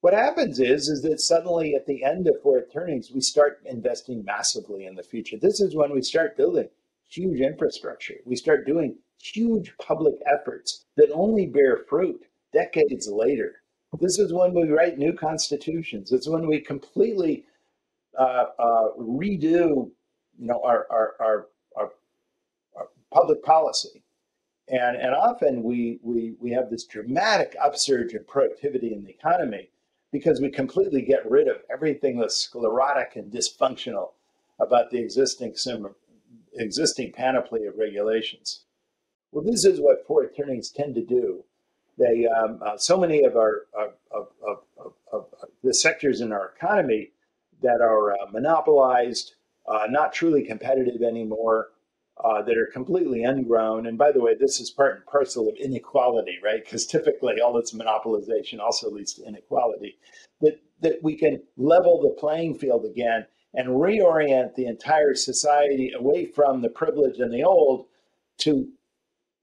[0.00, 4.24] what happens is is that suddenly at the end of fourth turnings, we start investing
[4.24, 5.38] massively in the future.
[5.40, 6.68] This is when we start building
[7.08, 8.16] huge infrastructure.
[8.26, 13.56] We start doing huge public efforts that only bear fruit decades later.
[14.00, 16.10] This is when we write new constitutions.
[16.12, 17.44] It's when we completely
[18.18, 19.90] uh, uh, redo,
[20.38, 21.90] you know, our, our, our, our,
[22.76, 24.02] our public policy.
[24.68, 29.70] And, and often we, we, we have this dramatic upsurge in productivity in the economy
[30.10, 34.12] because we completely get rid of everything that's sclerotic and dysfunctional
[34.58, 35.54] about the existing,
[36.54, 38.64] existing panoply of regulations.
[39.32, 41.44] Well, this is what fourth turnings tend to do
[41.98, 44.58] they um, uh, so many of our of, of,
[45.12, 45.26] of,
[45.62, 47.12] the sectors in our economy
[47.62, 49.34] that are uh, monopolized,
[49.68, 51.68] uh, not truly competitive anymore,
[52.22, 53.86] uh, that are completely ungrown.
[53.86, 56.64] And by the way, this is part and parcel of inequality, right?
[56.64, 59.98] Because typically all this monopolization also leads to inequality.
[60.40, 66.26] That that we can level the playing field again and reorient the entire society away
[66.26, 67.86] from the privileged and the old
[68.38, 68.68] to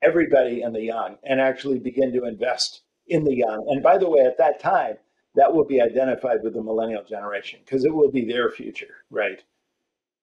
[0.01, 3.67] everybody and the young and actually begin to invest in the young.
[3.69, 4.97] And by the way, at that time,
[5.35, 9.41] that will be identified with the millennial generation because it will be their future, right?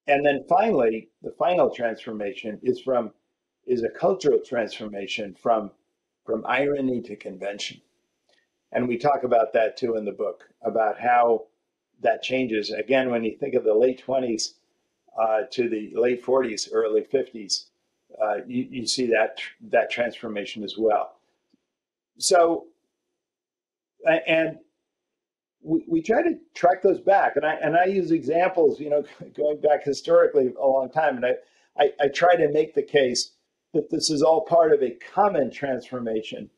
[0.07, 3.13] And then finally, the final transformation is from
[3.67, 5.71] is a cultural transformation from
[6.25, 7.81] from irony to convention.
[8.73, 11.47] And we talk about that too in the book about how
[12.01, 14.55] that changes again when you think of the late 20s
[15.19, 17.68] uh, to the late 40s, early 50s
[18.23, 19.39] uh, you, you see that
[19.71, 21.17] that transformation as well.
[22.19, 22.67] So,
[24.27, 24.59] and
[25.63, 27.37] we, we try to track those back.
[27.37, 29.05] And I, and I use examples, you know,
[29.37, 31.17] going back historically a long time.
[31.17, 31.35] And I,
[31.79, 33.33] I, I try to make the case
[33.75, 36.51] that this is all part of a common transformation.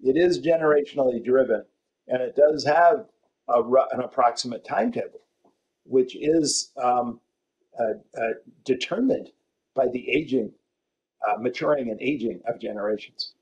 [0.00, 1.64] It is generationally driven,
[2.06, 3.06] and it does have
[3.48, 5.20] a, an approximate timetable,
[5.84, 7.20] which is um,
[7.78, 8.34] uh, uh,
[8.64, 9.30] determined
[9.74, 10.52] by the aging,
[11.26, 13.32] uh, maturing and aging of generations.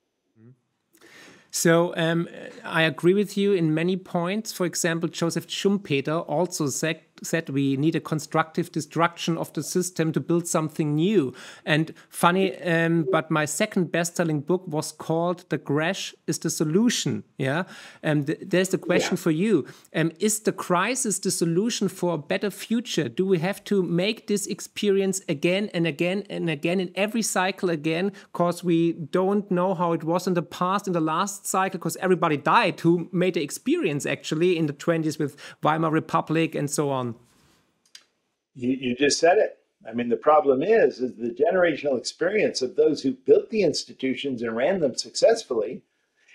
[1.56, 2.28] So um,
[2.64, 4.52] I agree with you in many points.
[4.52, 10.12] For example, Joseph Schumpeter also said said we need a constructive destruction of the system
[10.12, 11.34] to build something new.
[11.64, 17.24] And funny, um, but my second best-selling book was called "The Crash is the Solution."
[17.38, 17.64] Yeah,
[18.02, 19.24] and th there's the question yeah.
[19.24, 23.08] for you: um, Is the crisis the solution for a better future?
[23.08, 27.70] Do we have to make this experience again and again and again in every cycle
[27.70, 28.12] again?
[28.32, 31.96] Because we don't know how it was in the past in the last cycle, because
[32.00, 36.90] everybody died who made the experience actually in the 20s with Weimar Republic and so
[36.90, 37.05] on.
[38.56, 39.58] You, you just said it.
[39.86, 44.42] I mean, the problem is, is the generational experience of those who built the institutions
[44.42, 45.82] and ran them successfully,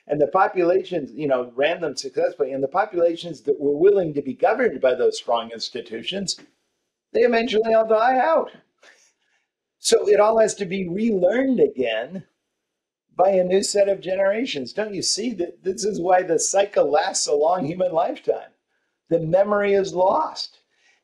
[0.08, 4.22] and the populations, you know, ran them successfully, and the populations that were willing to
[4.22, 6.40] be governed by those strong institutions,
[7.12, 8.52] they eventually all die out.
[9.80, 12.26] So it all has to be relearned again
[13.16, 14.74] by a new set of generations.
[14.74, 18.52] Don't you see that this is why the cycle lasts a long human lifetime?
[19.10, 20.61] The memory is lost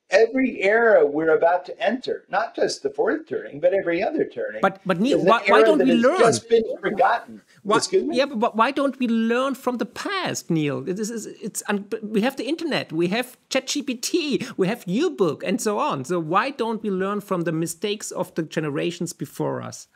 [0.09, 4.61] every era we're about to enter, not just the fourth turning, but every other turning.
[4.61, 6.19] But but Neil, why, why don't we learn?
[6.19, 7.41] Just been forgotten.
[7.63, 10.81] Why, yeah, but why don't we learn from the past, Neil?
[10.81, 11.63] This is it's
[12.01, 16.05] we have the internet, we have ChatGPT, we have YouBook, and so on.
[16.05, 19.87] So why don't we learn from the mistakes of the generations before us?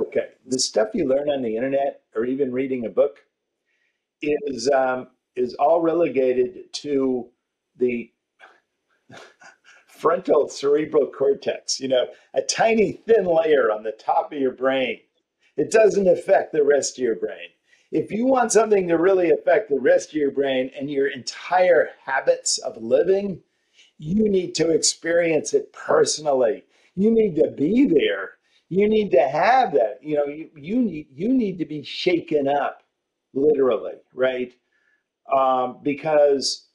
[0.00, 3.24] Okay, the stuff you learn on the internet or even reading a book
[4.22, 7.28] is um, is all relegated to
[7.78, 8.10] the
[9.96, 15.00] frontal cerebral cortex, you know, a tiny thin layer on the top of your brain.
[15.56, 17.48] It doesn't affect the rest of your brain.
[17.92, 21.90] If you want something to really affect the rest of your brain and your entire
[22.04, 23.40] habits of living,
[23.98, 26.64] you need to experience it personally.
[26.94, 28.32] You need to be there.
[28.68, 30.00] You need to have that.
[30.02, 32.82] You know, you, you need you need to be shaken up,
[33.32, 34.52] literally, right?
[35.32, 36.66] Um, because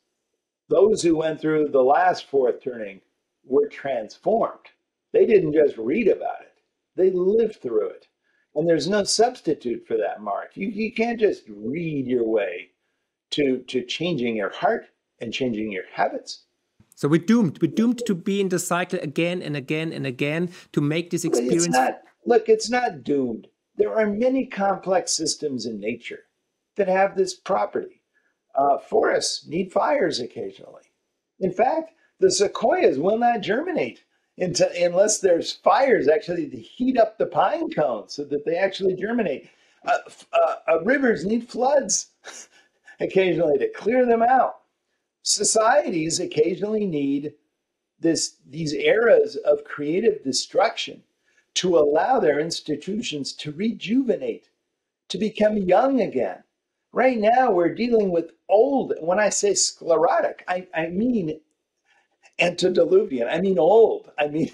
[0.69, 3.01] those who went through the last fourth turning
[3.51, 4.71] were transformed.
[5.11, 6.53] They didn't just read about it,
[6.95, 8.07] they lived through it.
[8.55, 10.51] And there's no substitute for that, Mark.
[10.55, 12.71] You, you can't just read your way
[13.31, 14.87] to, to changing your heart
[15.19, 16.43] and changing your habits.
[16.95, 17.61] So we're doomed.
[17.61, 21.23] We're doomed to be in the cycle again and again and again to make this
[21.23, 21.67] experience.
[21.67, 23.47] It's not, look, it's not doomed.
[23.77, 26.23] There are many complex systems in nature
[26.75, 28.01] that have this property.
[28.53, 30.83] Uh, forests need fires occasionally.
[31.39, 34.03] In fact, the sequoias will not germinate
[34.37, 38.95] into, unless there's fires actually to heat up the pine cones so that they actually
[38.95, 39.49] germinate.
[39.83, 39.97] Uh,
[40.31, 42.11] uh, uh, rivers need floods
[42.99, 44.59] occasionally to clear them out.
[45.23, 47.33] Societies occasionally need
[47.99, 51.03] this, these eras of creative destruction
[51.55, 54.49] to allow their institutions to rejuvenate,
[55.09, 56.43] to become young again.
[56.93, 58.93] Right now, we're dealing with old.
[58.99, 61.39] When I say sclerotic, I, I mean
[62.39, 63.27] antediluvian.
[63.27, 64.11] I mean old.
[64.17, 64.51] I mean,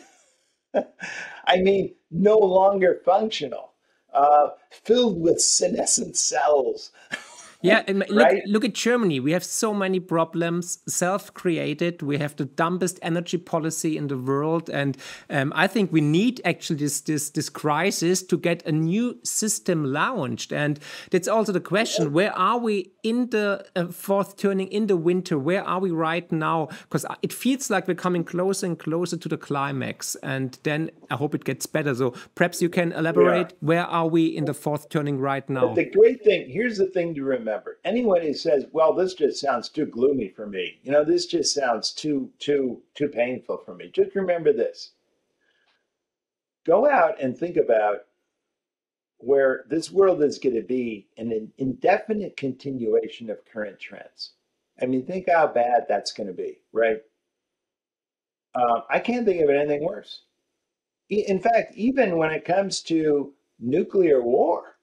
[1.46, 3.74] I mean no longer functional,
[4.14, 6.92] uh, filled with senescent cells.
[7.62, 8.44] Yeah, and look, right?
[8.46, 9.20] look at Germany.
[9.20, 12.04] We have so many problems, self-created.
[12.04, 14.96] We have the dumbest energy policy in the world, and
[15.30, 19.86] um, I think we need actually this this this crisis to get a new system
[19.86, 20.54] launched.
[20.54, 20.80] And
[21.10, 25.40] that's also the question: Where are we in the uh, fourth turning in the winter?
[25.40, 26.68] Where are we right now?
[26.84, 31.16] Because it feels like we're coming closer and closer to the climax, and then I
[31.16, 31.96] hope it gets better.
[31.96, 33.50] So perhaps you can elaborate.
[33.50, 33.58] Yeah.
[33.62, 35.68] Where are we in the fourth turning right now?
[35.68, 37.47] But the great thing here's the thing to remember
[37.84, 41.54] Anyone who says, "Well, this just sounds too gloomy for me," you know, this just
[41.54, 43.90] sounds too too too painful for me.
[43.90, 44.92] Just remember this.
[46.66, 48.06] Go out and think about
[49.20, 54.34] where this world is going to be in an indefinite continuation of current trends.
[54.82, 57.02] I mean, think how bad that's going to be, right?
[58.54, 60.22] Uh, I can't think of anything worse.
[61.10, 64.77] In fact, even when it comes to nuclear war,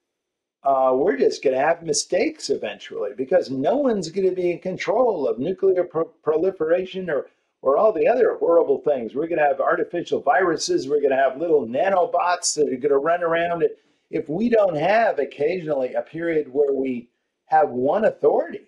[0.65, 4.59] uh, we're just going to have mistakes eventually because no one's going to be in
[4.59, 7.27] control of nuclear pro- proliferation or
[7.61, 9.15] or all the other horrible things.
[9.15, 10.87] We're going to have artificial viruses.
[10.87, 13.63] We're going to have little nanobots that are going to run around.
[14.11, 17.09] If we don't have occasionally a period where we
[17.47, 18.67] have one authority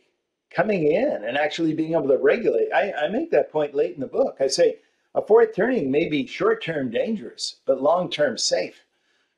[0.49, 2.71] coming in and actually being able to regulate.
[2.73, 4.37] I, I make that point late in the book.
[4.39, 4.77] I say
[5.13, 8.83] a fourth turning may be short term dangerous, but long term safe,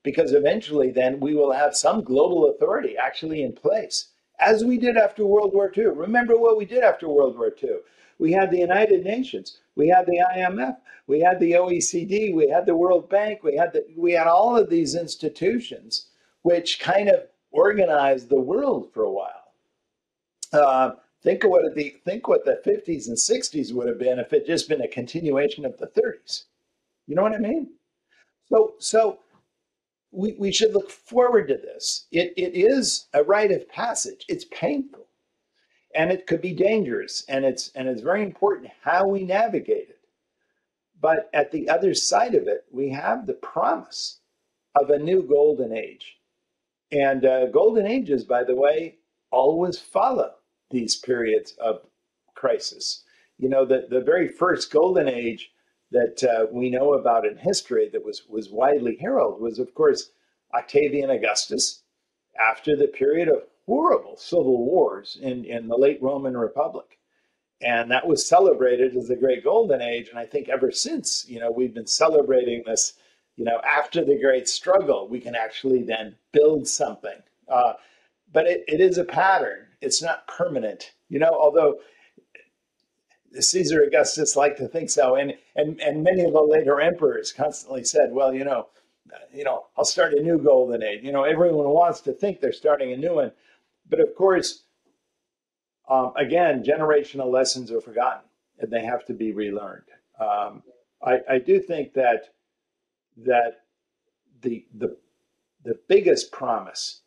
[0.03, 4.97] because eventually then we will have some global authority actually in place, as we did
[4.97, 5.87] after World War II.
[5.87, 7.77] Remember what we did after World War II.
[8.17, 10.77] We had the United Nations, we had the IMF,
[11.07, 14.57] we had the OECD, we had the World Bank, we had the, we had all
[14.57, 16.07] of these institutions
[16.43, 19.53] which kind of organized the world for a while.
[20.51, 20.91] Uh,
[21.21, 24.47] think of what the think what the 50s and 60s would have been if it
[24.47, 26.45] just been a continuation of the 30s.
[27.07, 27.71] You know what I mean?
[28.49, 29.19] So so
[30.11, 32.07] we, we should look forward to this.
[32.11, 34.25] It, it is a rite of passage.
[34.27, 35.07] It's painful
[35.95, 39.99] and it could be dangerous and it's and it's very important how we navigate it.
[41.01, 44.19] But at the other side of it, we have the promise
[44.75, 46.17] of a new golden age.
[46.91, 48.97] And uh, golden ages, by the way,
[49.31, 50.33] always follow
[50.71, 51.81] these periods of
[52.35, 53.03] crisis.
[53.37, 55.51] You know, the, the very first golden age
[55.91, 60.11] that uh, we know about in history that was, was widely heralded was, of course,
[60.53, 61.83] Octavian Augustus
[62.39, 66.97] after the period of horrible civil wars in, in the late Roman Republic.
[67.61, 70.09] And that was celebrated as the Great Golden Age.
[70.09, 72.93] And I think ever since, you know, we've been celebrating this,
[73.35, 77.17] you know, after the Great Struggle, we can actually then build something.
[77.49, 77.73] Uh,
[78.31, 81.79] but it, it is a pattern it's not permanent, you know, although
[83.37, 85.15] Caesar Augustus liked to think so.
[85.15, 88.67] And, and, and many of the later emperors constantly said, well, you know,
[89.33, 91.03] you know, I'll start a new golden age.
[91.03, 93.31] You know, everyone wants to think they're starting a new one.
[93.89, 94.63] But of course,
[95.89, 98.23] um, again, generational lessons are forgotten
[98.59, 99.85] and they have to be relearned.
[100.19, 100.63] Um,
[101.01, 102.33] I, I do think that
[103.25, 103.61] that
[104.41, 104.97] the the
[105.63, 107.01] the biggest promise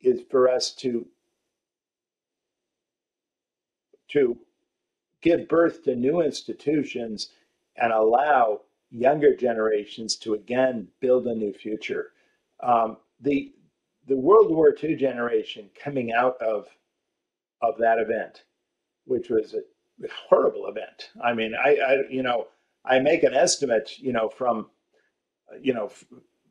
[0.00, 1.06] is for us to
[4.08, 4.36] to
[5.22, 7.30] give birth to new institutions
[7.76, 8.60] and allow
[8.90, 12.12] younger generations to again build a new future.
[12.62, 13.52] Um, the
[14.06, 16.68] the World War II generation coming out of
[17.62, 18.44] of that event,
[19.06, 19.62] which was a
[20.28, 21.10] horrible event.
[21.22, 22.48] I mean, I, I you know
[22.84, 24.70] I make an estimate, you know, from
[25.60, 25.90] you know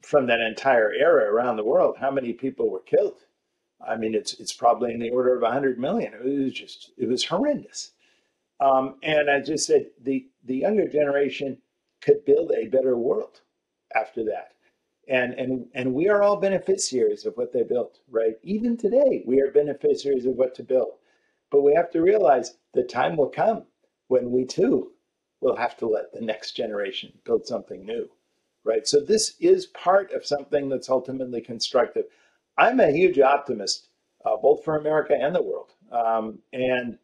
[0.02, 3.26] from that entire era around the world, how many people were killed
[3.88, 6.14] I mean, it's it's probably in the order of 100 million.
[6.14, 7.92] It was just it was horrendous.
[8.62, 11.58] Um, and I just said the the younger generation
[12.02, 13.42] could build a better world
[13.96, 14.54] after that.
[15.08, 18.38] And and and we are all beneficiaries of what they built, right?
[18.44, 20.94] Even today, we are beneficiaries of what to build.
[21.50, 23.66] But we have to realize the time will come
[24.08, 24.92] when we too
[25.42, 28.10] will have to let the next generation build something new,
[28.64, 28.88] right?
[28.88, 32.06] So this is part of something that's ultimately constructive.
[32.58, 33.90] I'm a huge optimist,
[34.24, 35.72] uh, both for America and the world.
[35.92, 37.00] Um, and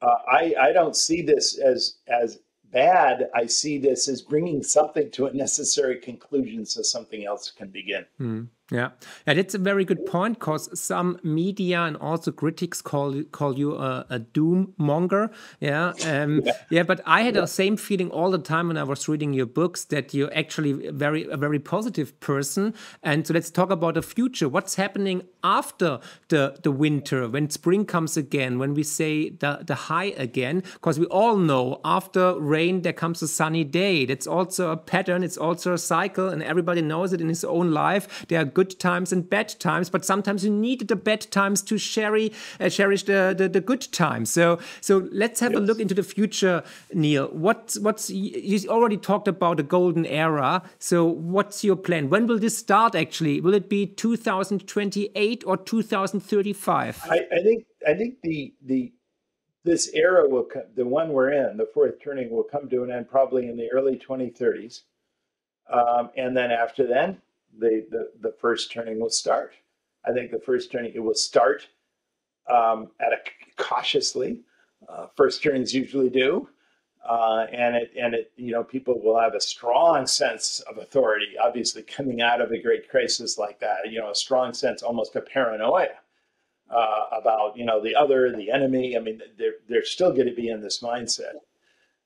[0.00, 2.38] uh, I, I don't see this as as
[2.70, 3.30] bad.
[3.34, 8.04] I see this as bringing something to a necessary conclusion so something else can begin.
[8.20, 8.48] Mm.
[8.70, 8.90] Yeah,
[9.26, 13.74] yeah, that's a very good point because some media and also critics call call you
[13.76, 15.30] a, a doom monger.
[15.58, 17.42] Yeah, um, yeah, yeah, But I had yeah.
[17.42, 20.90] the same feeling all the time when I was reading your books that you're actually
[20.90, 22.74] very a very positive person.
[23.02, 24.50] And so let's talk about the future.
[24.50, 25.98] What's happening after
[26.28, 28.58] the the winter when spring comes again?
[28.58, 30.62] When we say the the high again?
[30.74, 34.04] Because we all know after rain there comes a sunny day.
[34.04, 35.22] That's also a pattern.
[35.24, 38.26] It's also a cycle, and everybody knows it in his own life.
[38.28, 41.78] There are good times and bad times, but sometimes you need the bad times to
[41.78, 44.32] cherish, uh, cherish the, the, the, good times.
[44.32, 45.60] So, so let's have yes.
[45.60, 47.28] a look into the future, Neil.
[47.28, 50.62] What's, what's, you already talked about the golden era.
[50.80, 52.10] So what's your plan?
[52.10, 53.40] When will this start actually?
[53.40, 57.02] Will it be 2028 or 2035?
[57.04, 58.92] I, I think, I think the, the,
[59.62, 62.90] this era will come, the one we're in, the fourth turning will come to an
[62.90, 64.80] end probably in the early 2030s.
[65.72, 67.20] Um, and then after then,
[67.58, 69.54] the, the, the first turning will start.
[70.04, 71.68] I think the first turning, it will start
[72.48, 73.18] um, at a
[73.56, 74.40] cautiously.
[74.88, 76.48] Uh, first turnings usually do.
[77.08, 81.28] Uh, and it and it you know people will have a strong sense of authority
[81.40, 85.14] obviously coming out of a great crisis like that you know a strong sense almost
[85.14, 85.88] a paranoia
[86.70, 90.34] uh, about you know the other the enemy i mean they're, they're still going to
[90.34, 91.34] be in this mindset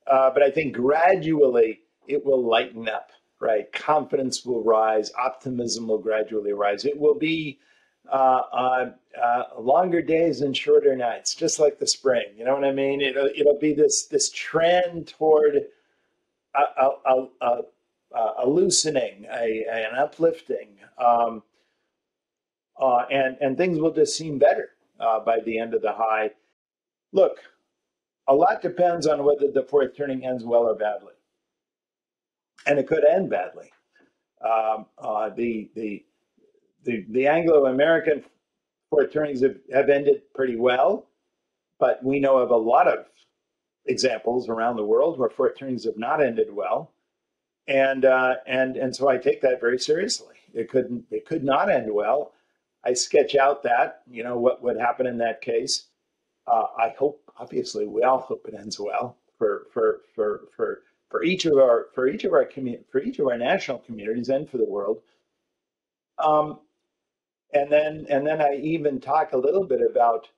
[0.06, 3.10] uh, but i think gradually it will lighten up
[3.42, 3.70] right?
[3.72, 6.84] Confidence will rise, optimism will gradually rise.
[6.84, 7.58] It will be
[8.08, 8.90] uh, uh,
[9.20, 12.26] uh, longer days and shorter nights, just like the spring.
[12.36, 13.00] You know what I mean?
[13.00, 15.56] It'll it'll be this this trend toward
[16.54, 17.60] a, a, a,
[18.44, 20.68] a loosening, an uplifting,
[20.98, 21.42] um,
[22.80, 24.70] uh, and and things will just seem better
[25.00, 26.30] uh, by the end of the high.
[27.12, 27.38] Look,
[28.28, 31.11] a lot depends on whether the fourth turning ends well or badly,
[32.66, 33.70] and it could end badly.
[34.44, 36.04] Um, uh, the the
[36.84, 38.24] the, the Anglo-American
[38.90, 41.06] fourth turnings have, have ended pretty well,
[41.78, 43.06] but we know of a lot of
[43.86, 46.92] examples around the world where fourth turnings have not ended well,
[47.68, 50.36] and uh, and and so I take that very seriously.
[50.54, 52.32] It couldn't it could not end well.
[52.84, 55.84] I sketch out that you know what would happen in that case.
[56.46, 60.82] Uh, I hope obviously we all hope it ends well for for for for
[61.12, 64.30] for each of our for each of our commu- for each of our national communities
[64.30, 65.02] and for the world.
[66.18, 66.60] Um,
[67.52, 70.28] and then and then I even talk a little bit about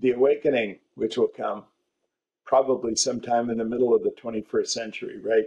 [0.00, 1.64] the awakening which will come
[2.46, 5.46] probably sometime in the middle of the 21st century, right?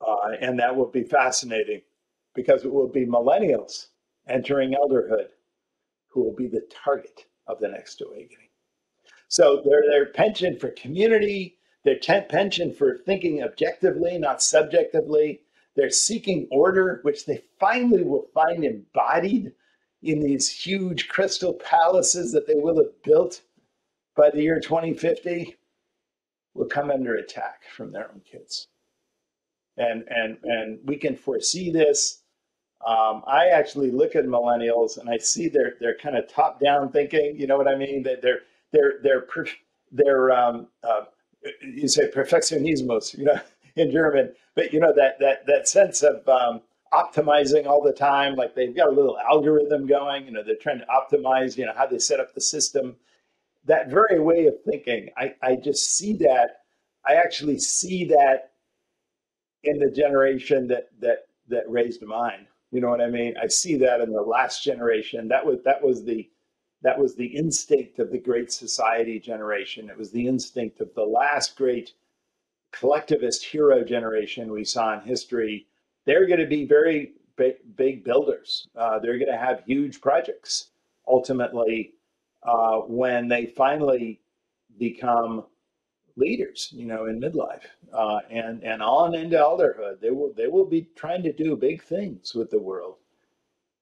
[0.00, 1.82] Uh, and that will be fascinating
[2.34, 3.88] because it will be millennials
[4.26, 5.28] entering elderhood
[6.08, 8.48] who will be the target of the next awakening.
[9.28, 15.40] So their, their penchant for community, their penchant for thinking objectively, not subjectively,
[15.76, 19.52] they're seeking order, which they finally will find embodied
[20.02, 23.42] in these huge crystal palaces that they will have built
[24.16, 25.56] by the year 2050,
[26.54, 28.68] will come under attack from their own kids.
[29.76, 32.22] And, and, and we can foresee this
[32.86, 36.90] um, I actually look at millennials and I see their their kind of top down
[36.90, 37.34] thinking.
[37.36, 38.02] You know what I mean?
[38.02, 38.40] That they're
[38.72, 39.26] they're they're
[39.90, 41.04] they're um, uh,
[41.60, 43.40] you say perfectionismus, you know,
[43.76, 46.60] in German, but you know that that that sense of um,
[46.92, 48.36] optimizing all the time.
[48.36, 50.26] Like they've got a little algorithm going.
[50.26, 51.56] You know, they're trying to optimize.
[51.56, 52.96] You know how they set up the system.
[53.66, 56.60] That very way of thinking, I I just see that.
[57.06, 58.52] I actually see that
[59.62, 63.34] in the generation that that that raised mine you know what I mean?
[63.40, 65.28] I see that in the last generation.
[65.28, 66.28] That was that was the
[66.84, 69.88] that was the instinct of the great society generation.
[69.88, 71.94] It was the instinct of the last great
[72.72, 75.66] collectivist hero generation we saw in history.
[76.04, 78.68] They're going to be very big, big builders.
[78.76, 80.68] Uh, they're going to have huge projects.
[81.08, 81.94] Ultimately,
[82.42, 84.20] uh, when they finally
[84.78, 85.44] become
[86.16, 90.00] leaders, you know, in midlife uh, and and on into elderhood.
[90.00, 92.96] They will they will be trying to do big things with the world,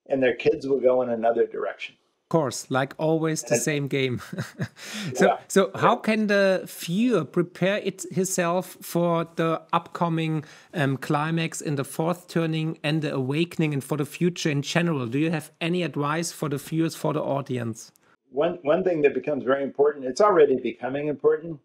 [0.06, 1.94] and their kids will go in another direction.
[2.32, 4.22] Course, like always, the same game.
[5.14, 5.36] so, yeah.
[5.48, 11.84] so how can the viewer prepare it himself for the upcoming um, climax in the
[11.84, 15.06] fourth turning and the awakening, and for the future in general?
[15.06, 17.92] Do you have any advice for the viewers, for the audience?
[18.30, 20.06] One one thing that becomes very important.
[20.06, 21.60] It's already becoming important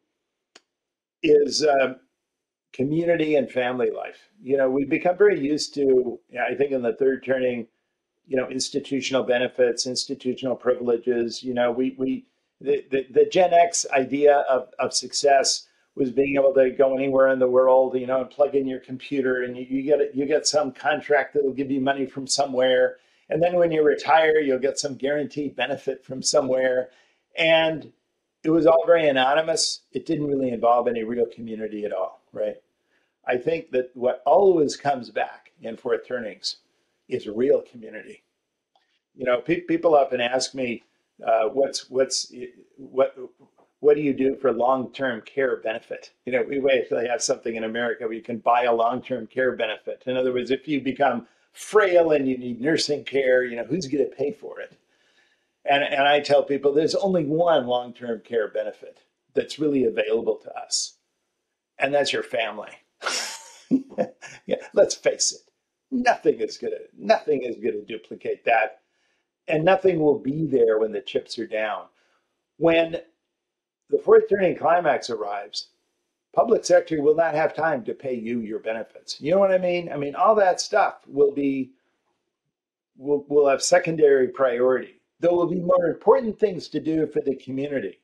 [1.24, 1.94] is uh,
[2.74, 4.20] community and family life.
[4.44, 7.68] You know, we've become very used to, I think, in the third turning,
[8.28, 11.44] you know, institutional benefits, institutional privileges.
[11.44, 12.26] You know, we we
[12.60, 17.30] the, the, the Gen X idea of, of success was being able to go anywhere
[17.30, 20.26] in the world, you know, and plug in your computer, and you, you get you
[20.26, 22.98] get some contract that will give you money from somewhere,
[23.30, 26.90] and then when you retire, you'll get some guaranteed benefit from somewhere,
[27.38, 27.92] and
[28.44, 29.82] it was all very anonymous.
[29.92, 32.58] It didn't really involve any real community at all, right?
[33.26, 36.58] I think that what always comes back in fourth turnings
[37.08, 38.24] is a real community.
[39.16, 40.84] You know, pe- people often ask me,
[41.26, 42.32] uh, "What's what's
[42.78, 43.16] what
[43.80, 47.64] what do you do for long-term care benefit?" You know, we actually have something in
[47.64, 50.04] America where you can buy a long-term care benefit.
[50.06, 53.88] In other words, if you become frail and you need nursing care, you know, who's
[53.88, 54.78] going to pay for it?
[55.66, 59.00] And, and I tell people there's only one long term care benefit
[59.34, 60.94] that's really available to us,
[61.78, 62.72] and that's your family.
[64.46, 65.47] yeah, let's face it.
[65.92, 68.82] Nothing is gonna nothing is gonna duplicate that.
[69.48, 71.86] And nothing will be there when the chips are down.
[72.58, 72.98] When
[73.90, 75.70] the fourth turning climax arrives,
[76.34, 79.22] public sector will not have time to pay you your benefits.
[79.22, 79.90] You know what I mean?
[79.92, 81.72] I mean, all that stuff will be
[82.98, 87.36] will will have secondary priority there will be more important things to do for the
[87.36, 88.00] community.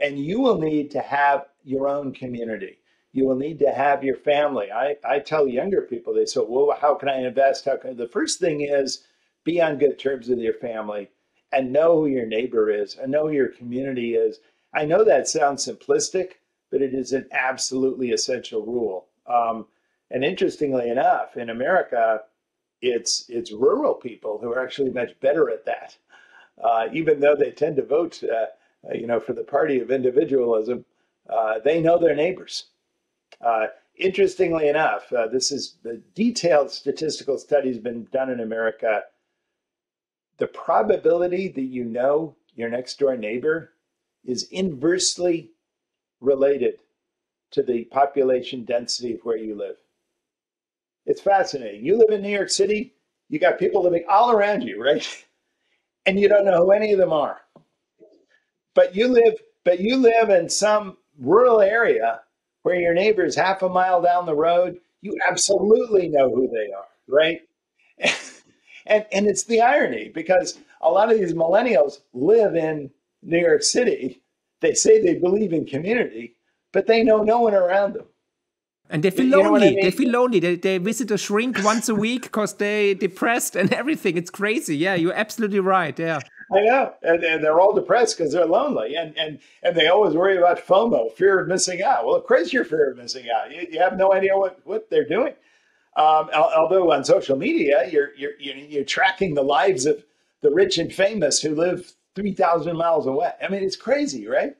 [0.00, 2.78] And you will need to have your own community.
[3.14, 4.70] You will need to have your family.
[4.70, 7.64] I, I tell younger people, they say, well, how can I invest?
[7.64, 9.04] How can the first thing is
[9.44, 11.08] be on good terms with your family
[11.52, 14.40] and know who your neighbor is and know who your community is.
[14.74, 16.32] I know that sounds simplistic,
[16.70, 19.06] but it is an absolutely essential rule.
[19.26, 19.66] Um,
[20.10, 22.22] and interestingly enough, in America,
[22.82, 25.96] it's it's rural people who are actually much better at that
[26.62, 28.46] uh, even though they tend to vote, uh,
[28.92, 30.84] you know, for the party of individualism,
[31.28, 32.66] uh, they know their neighbors.
[33.40, 33.66] Uh,
[33.96, 39.02] interestingly enough, this is the detailed statistical studies been done in America.
[40.38, 43.72] The probability that you know your next door neighbor
[44.24, 45.50] is inversely
[46.20, 46.80] related
[47.52, 49.76] to the population density of where you live.
[51.06, 51.84] It's fascinating.
[51.84, 52.94] You live in New York City,
[53.28, 55.06] you got people living all around you, right?
[56.06, 57.40] And you don't know who any of them are.
[58.74, 62.20] But you live, but you live in some rural area
[62.64, 64.78] where your neighbor is half a mile down the road.
[65.02, 67.42] You absolutely know who they are, right?
[68.86, 72.90] and and it's the irony because a lot of these millennials live in
[73.22, 74.22] New York City.
[74.60, 76.36] They say they believe in community,
[76.72, 78.06] but they know no one around them.
[78.90, 79.68] And they feel lonely.
[79.68, 79.80] I mean?
[79.82, 80.40] They feel lonely.
[80.40, 84.16] They, they visit a shrink once a week because they depressed and everything.
[84.16, 84.76] It's crazy.
[84.76, 85.98] Yeah, you're absolutely right.
[85.98, 86.20] Yeah.
[86.52, 90.14] I know, and, and they're all depressed because they're lonely, and and and they always
[90.14, 92.04] worry about FOMO, fear of missing out.
[92.04, 93.50] Well, of course, you're fear of missing out.
[93.50, 95.34] You, you have no idea what what they're doing.
[95.96, 100.04] Um, although on social media, you're you're you're tracking the lives of
[100.42, 103.32] the rich and famous who live three thousand miles away.
[103.42, 104.56] I mean, it's crazy, right?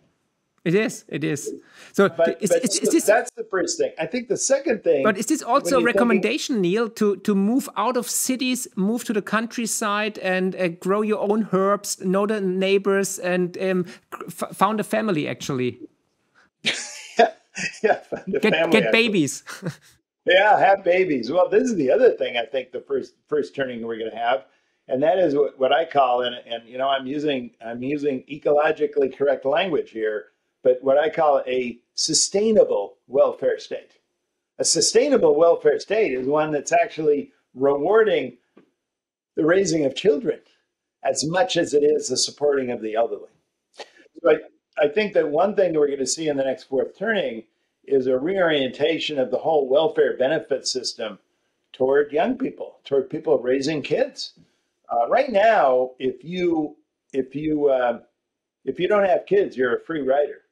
[0.65, 1.05] It is.
[1.09, 1.53] It is.
[1.93, 3.93] So but, is, but is, is this, that's the first thing.
[3.99, 5.03] I think the second thing.
[5.03, 9.05] But is this also a recommendation, thinking, Neil, to to move out of cities, move
[9.05, 13.85] to the countryside, and uh, grow your own herbs, know the neighbors, and um,
[14.31, 15.29] found a family?
[15.29, 15.81] Actually.
[16.65, 17.29] yeah,
[17.83, 18.01] yeah.
[18.41, 19.45] get family, get babies.
[20.25, 21.31] yeah, have babies.
[21.31, 22.39] Well, this is the other thing.
[22.39, 24.47] I think the first first turning we're going to have
[24.89, 28.23] and that is what, what I call and, and you know I'm using I'm using
[28.31, 30.27] ecologically correct language here
[30.65, 33.93] but what I call a sustainable welfare state.
[34.59, 38.39] A sustainable welfare state is one that's actually rewarding
[39.37, 40.41] the raising of children
[41.05, 43.29] as much as it is the supporting of the elderly.
[44.23, 46.65] So I, I think that one thing that we're going to see in the next
[46.65, 47.45] fourth turning
[47.85, 51.19] is a reorientation of the whole welfare benefit system
[51.75, 54.33] toward young people, toward people raising kids.
[54.91, 56.77] Uh, right now, if you
[57.13, 58.01] if you uh,
[58.65, 60.44] if you don't have kids, you're a free rider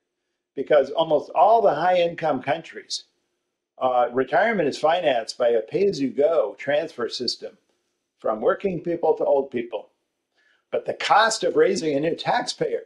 [0.54, 3.04] because almost all the high income countries,
[3.78, 7.56] uh, retirement is financed by a pay as you go transfer system
[8.18, 9.88] from working people to old people.
[10.70, 12.84] But the cost of raising a new taxpayer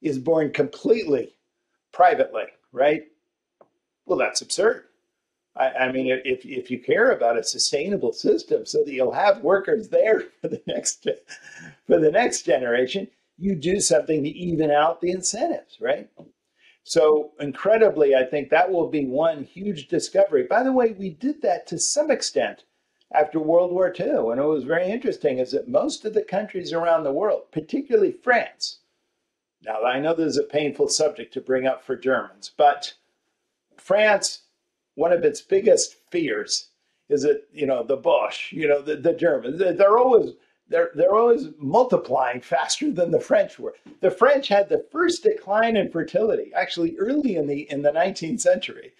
[0.00, 1.34] is borne completely
[1.92, 3.06] privately, right?
[4.06, 4.84] Well, that's absurd.
[5.56, 9.42] I, I, mean, if, if you care about a sustainable system so that you'll have
[9.42, 11.06] workers there for the next
[11.86, 13.08] for the next generation,
[13.38, 16.08] you do something to even out the incentives, right?
[16.88, 20.44] So, incredibly, I think that will be one huge discovery.
[20.44, 22.62] By the way, we did that to some extent
[23.12, 24.30] after World War II.
[24.30, 28.12] And it was very interesting is that most of the countries around the world, particularly
[28.12, 28.78] France,
[29.64, 32.94] now I know this is a painful subject to bring up for Germans, but
[33.76, 34.42] France,
[34.94, 36.68] one of its biggest fears
[37.08, 40.34] is that, you know, the Boche, you know, the, the Germans, they're always
[40.68, 43.76] they're, they're always multiplying faster than the French were.
[44.00, 48.40] The French had the first decline in fertility, actually early in the, in the 19th
[48.40, 48.92] century.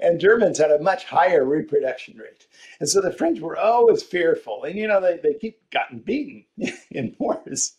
[0.00, 2.46] And Germans had a much higher reproduction rate.
[2.78, 4.62] And so the French were always fearful.
[4.64, 6.44] And, you know, they, they keep gotten beaten
[6.90, 7.74] in wars.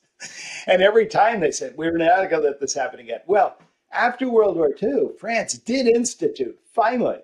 [0.67, 3.21] And every time they said, we're not going to let this happen again.
[3.25, 3.57] Well,
[3.91, 7.19] after World War II, France did institute, finally,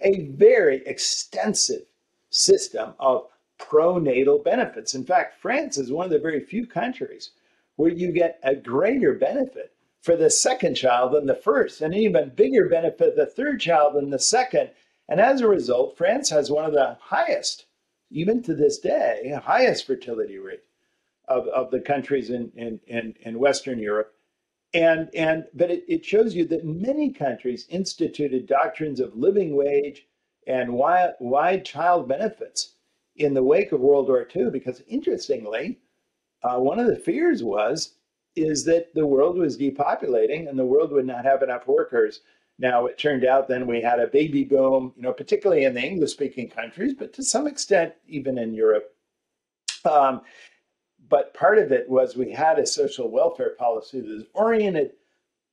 [0.00, 1.82] a very extensive
[2.30, 3.28] system of
[3.68, 4.94] pronatal benefits.
[4.94, 7.30] In fact, France is one of the very few countries
[7.76, 12.00] where you get a greater benefit for the second child than the first, and an
[12.00, 14.70] even bigger benefit the third child than the second.
[15.08, 17.66] And as a result, France has one of the highest,
[18.10, 20.64] even to this day, highest fertility rate
[21.28, 24.14] of, of the countries in, in, in, in Western Europe.
[24.74, 30.06] And, and but it, it shows you that many countries instituted doctrines of living wage
[30.46, 32.71] and wide, wide child benefits
[33.16, 35.78] in the wake of World War II, because interestingly,
[36.42, 37.94] uh, one of the fears was
[38.34, 42.20] is that the world was depopulating and the world would not have enough workers.
[42.58, 45.82] Now it turned out then we had a baby boom, you know, particularly in the
[45.82, 48.94] English-speaking countries, but to some extent even in Europe.
[49.84, 50.22] Um,
[51.08, 54.92] but part of it was we had a social welfare policy that was oriented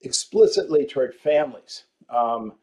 [0.02, 1.84] explicitly toward families.
[2.10, 2.54] Um,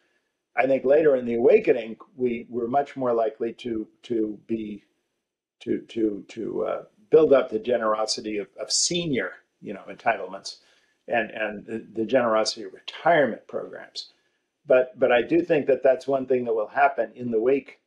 [0.56, 4.82] I think later in the awakening, we were much more likely to to be
[5.60, 10.56] to to to uh, build up the generosity of, of senior you know entitlements
[11.08, 14.12] and and the, the generosity of retirement programs.
[14.66, 17.80] But but I do think that that's one thing that will happen in the wake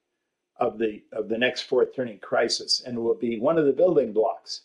[0.58, 4.14] of the of the next fourth turning crisis and will be one of the building
[4.14, 4.62] blocks.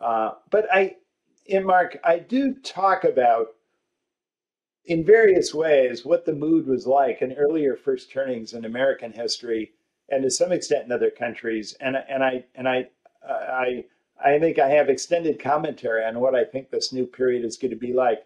[0.00, 0.96] Uh, but I,
[1.46, 3.48] in Mark, I do talk about
[4.84, 9.72] in various ways what the mood was like in earlier first turnings in American history
[10.10, 11.76] and to some extent in other countries.
[11.80, 12.88] And and I and I
[13.28, 13.84] I
[14.24, 17.70] I think I have extended commentary on what I think this new period is going
[17.72, 18.20] to be like.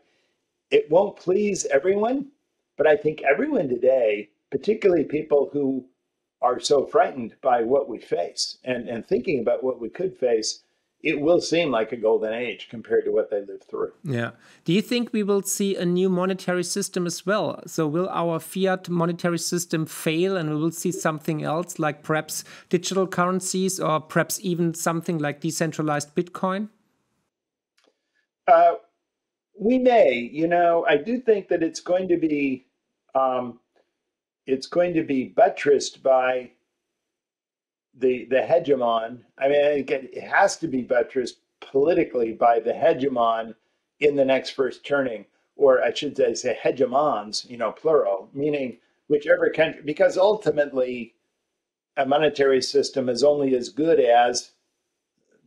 [0.70, 2.28] it won't please everyone,
[2.76, 5.86] but I think everyone today, particularly people who
[6.42, 10.64] are so frightened by what we face and, and thinking about what we could face,
[11.04, 13.92] it will seem like a golden age compared to what they lived through.
[14.02, 14.30] Yeah.
[14.64, 17.62] Do you think we will see a new monetary system as well?
[17.66, 22.42] So, will our fiat monetary system fail and we will see something else, like perhaps
[22.70, 26.70] digital currencies or perhaps even something like decentralized Bitcoin?
[28.48, 28.74] Uh,
[29.60, 30.14] we may.
[30.14, 32.66] You know, I do think that it's going to be.
[33.14, 33.60] Um,
[34.46, 36.50] it's going to be buttressed by
[37.98, 39.20] the the hegemon.
[39.38, 43.54] I mean, it has to be buttressed politically by the hegemon
[44.00, 45.26] in the next first turning,
[45.56, 48.78] or I should say, say hegemons, you know, plural, meaning
[49.08, 51.14] whichever country, because ultimately,
[51.96, 54.52] a monetary system is only as good as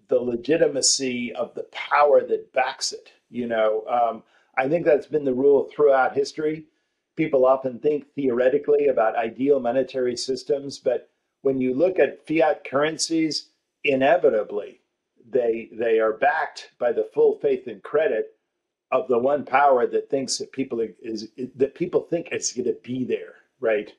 [0.07, 3.11] the legitimacy of the power that backs it.
[3.29, 4.23] You know, um,
[4.57, 6.65] I think that's been the rule throughout history.
[7.17, 11.09] People often think theoretically about ideal monetary systems, but
[11.41, 13.49] when you look at fiat currencies,
[13.83, 14.81] inevitably
[15.29, 18.35] they they are backed by the full faith and credit
[18.91, 22.77] of the one power that thinks that people is, that people think is going to
[22.83, 23.91] be there, right?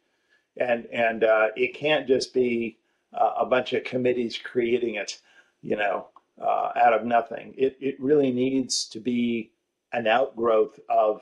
[0.56, 2.78] And and uh, it can't just be
[3.12, 5.20] uh, a bunch of committees creating it,
[5.62, 6.06] you know,
[6.40, 7.54] uh, out of nothing.
[7.56, 9.52] It it really needs to be
[9.92, 11.20] an outgrowth of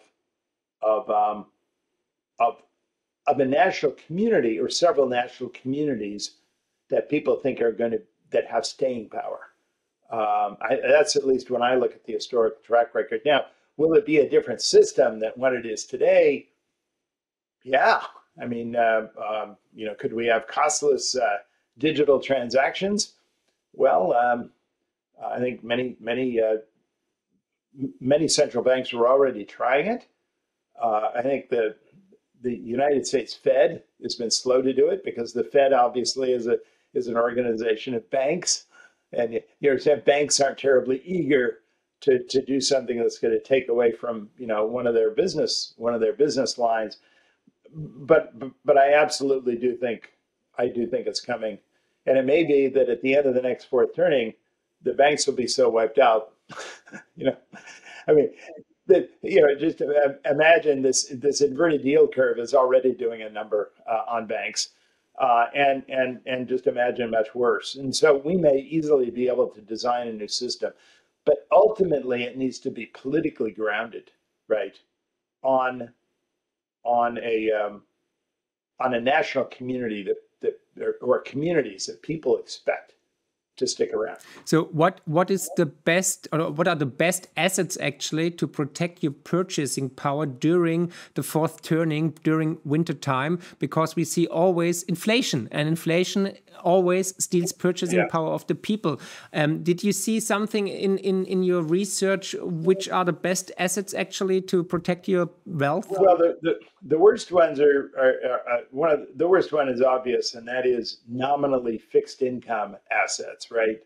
[0.80, 1.46] of um,
[2.38, 2.62] of
[3.26, 6.32] of a national community or several national communities
[6.88, 9.40] that people think are going to that have staying power.
[10.10, 13.22] Um, I, that's at least when I look at the historic track record.
[13.24, 13.46] Now,
[13.76, 16.48] will it be a different system than what it is today?
[17.64, 18.02] Yeah,
[18.40, 21.38] I mean, uh, um, you know, could we have costless uh,
[21.78, 23.14] digital transactions?
[23.72, 24.50] Well, um,
[25.22, 26.58] I think many many uh,
[28.00, 30.06] many central banks were already trying it.
[30.80, 31.74] Uh, I think the
[32.42, 36.46] the United States Fed has been slow to do it because the Fed obviously is
[36.46, 36.58] a
[36.94, 38.66] is an organization of banks,
[39.12, 41.58] and you understand banks aren't terribly eager
[42.00, 45.10] to to do something that's going to take away from you know one of their
[45.10, 46.98] business one of their business lines.
[47.74, 48.34] But
[48.64, 50.12] but I absolutely do think
[50.58, 51.58] I do think it's coming,
[52.06, 54.34] and it may be that at the end of the next fourth turning,
[54.82, 56.32] the banks will be so wiped out.
[57.16, 57.36] you know,
[58.06, 58.30] I mean,
[58.86, 59.82] that you know, just
[60.24, 64.70] imagine this this inverted yield curve is already doing a number uh, on banks,
[65.18, 67.74] uh, and and and just imagine much worse.
[67.74, 70.72] And so we may easily be able to design a new system,
[71.24, 74.12] but ultimately it needs to be politically grounded,
[74.48, 74.78] right,
[75.42, 75.92] on
[76.84, 77.82] on a um,
[78.78, 82.95] on a national community that that or communities that people expect
[83.56, 84.18] to stick around.
[84.44, 89.02] So what what is the best or what are the best assets actually to protect
[89.02, 95.48] your purchasing power during the fourth turning during winter time because we see always inflation
[95.50, 98.06] and inflation always steals purchasing yeah.
[98.10, 99.00] power of the people.
[99.32, 103.94] Um, did you see something in, in in your research which are the best assets
[103.94, 105.90] actually to protect your wealth?
[105.90, 109.52] Well, the the, the worst ones are, are, are uh, one of the, the worst
[109.52, 113.78] one is obvious and that is nominally fixed income assets right?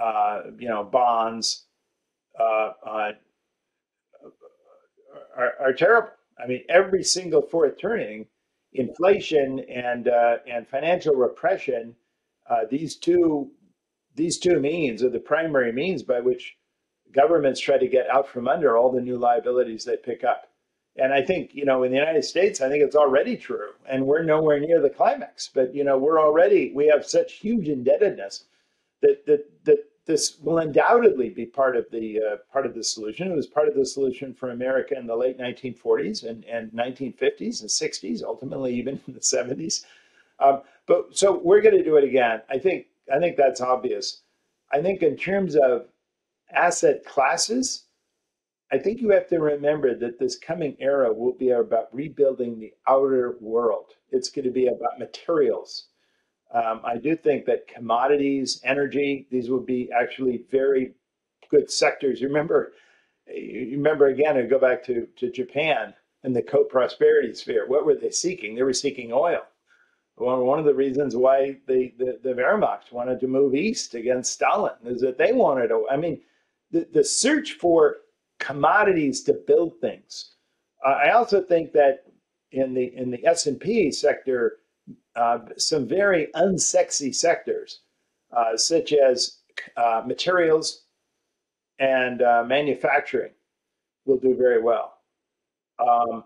[0.00, 1.64] Uh, you know, bonds
[2.38, 3.12] uh, uh,
[5.36, 6.10] are, are, terrible.
[6.42, 8.26] I mean, every single fourth turning,
[8.72, 11.94] inflation and uh, and financial repression,
[12.50, 13.50] uh, these two
[14.16, 16.56] these two means are the primary means by which
[17.12, 20.48] governments try to get out from under all the new liabilities they pick up.
[20.96, 23.70] And I think, you know, in the United States, I think it's already true.
[23.88, 25.50] And we're nowhere near the climax.
[25.52, 28.44] But, you know, we're already, we have such huge indebtedness
[29.04, 33.30] that that that this will undoubtedly be part of the uh, part of the solution.
[33.30, 37.60] It was part of the solution for America in the late 1940s and, and 1950s
[37.60, 39.84] and 60s, ultimately even in the 70s.
[40.40, 42.42] Um, but so we're going to do it again.
[42.50, 44.22] I think I think that's obvious.
[44.72, 45.86] I think in terms of
[46.52, 47.84] asset classes,
[48.72, 52.72] I think you have to remember that this coming era will be about rebuilding the
[52.88, 53.92] outer world.
[54.10, 55.86] It's going to be about materials.
[56.54, 60.92] Um, I do think that commodities, energy, these would be actually very
[61.50, 62.20] good sectors.
[62.20, 62.72] You remember,
[63.26, 67.66] you remember again, I go back to, to Japan and the co-prosperity sphere.
[67.66, 68.54] What were they seeking?
[68.54, 69.42] They were seeking oil.
[70.16, 74.32] Well, one of the reasons why the, the, the Wehrmacht wanted to move east against
[74.32, 76.20] Stalin is that they wanted to, I mean,
[76.70, 77.96] the, the search for
[78.38, 80.36] commodities to build things.
[80.86, 82.04] Uh, I also think that
[82.52, 84.58] in the in the S&P sector,
[85.16, 87.80] uh, some very unsexy sectors,
[88.36, 89.38] uh, such as
[89.76, 90.82] uh, materials
[91.78, 93.32] and uh, manufacturing,
[94.06, 94.98] will do very well.
[95.78, 96.24] Um,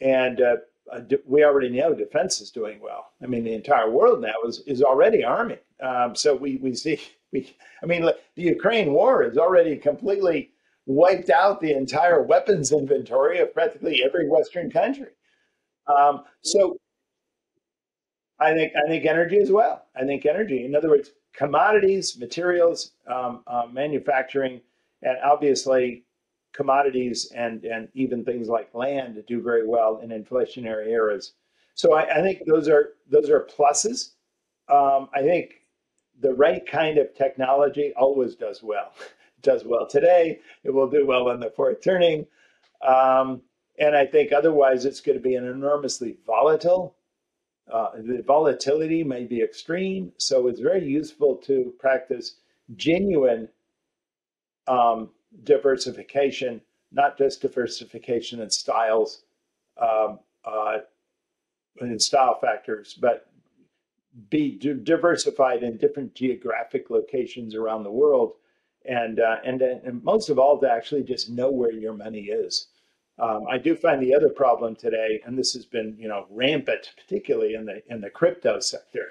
[0.00, 0.56] and uh,
[0.92, 3.12] uh we already know defense is doing well.
[3.22, 5.58] I mean, the entire world now is, is already arming.
[5.80, 7.00] Um, so we, we see,
[7.32, 10.50] we, I mean, the Ukraine war has already completely
[10.86, 15.10] wiped out the entire weapons inventory of practically every Western country.
[15.86, 16.78] Um, so
[18.40, 19.86] I think I think energy as well.
[19.96, 20.64] I think energy.
[20.64, 24.60] In other words, commodities, materials, um, uh, manufacturing,
[25.02, 26.04] and obviously
[26.52, 31.34] commodities and and even things like land do very well in inflationary eras.
[31.74, 34.10] So I, I think those are those are pluses.
[34.68, 35.54] Um, I think
[36.20, 38.92] the right kind of technology always does well.
[39.00, 40.40] It does well today.
[40.64, 42.26] It will do well in the fourth turning.
[42.86, 43.42] Um,
[43.78, 46.96] and I think otherwise it's going to be an enormously volatile
[47.72, 52.34] uh, the volatility may be extreme, so it's very useful to practice
[52.76, 53.48] genuine
[54.66, 55.10] um,
[55.44, 56.60] diversification,
[56.92, 59.22] not just diversification in styles
[59.80, 60.78] um, uh,
[61.80, 63.30] in style factors, but
[64.30, 68.34] be diversified in different geographic locations around the world,
[68.84, 72.68] and uh, and and most of all, to actually just know where your money is.
[73.18, 76.92] Um, I do find the other problem today, and this has been you know rampant,
[76.96, 79.08] particularly in the in the crypto sector,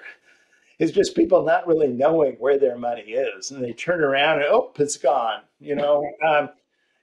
[0.78, 4.46] is just people not really knowing where their money is, and they turn around and
[4.46, 5.40] oh, it's gone.
[5.60, 6.50] You know, um,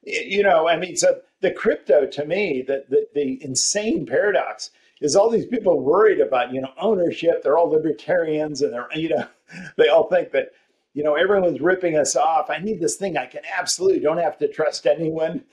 [0.03, 0.67] you know.
[0.67, 5.45] I mean, so the crypto to me, the, the the insane paradox is all these
[5.45, 7.43] people worried about you know ownership.
[7.43, 9.27] They're all libertarians, and they're you know
[9.77, 10.53] they all think that
[10.95, 12.49] you know everyone's ripping us off.
[12.49, 15.43] I need this thing I can absolutely don't have to trust anyone.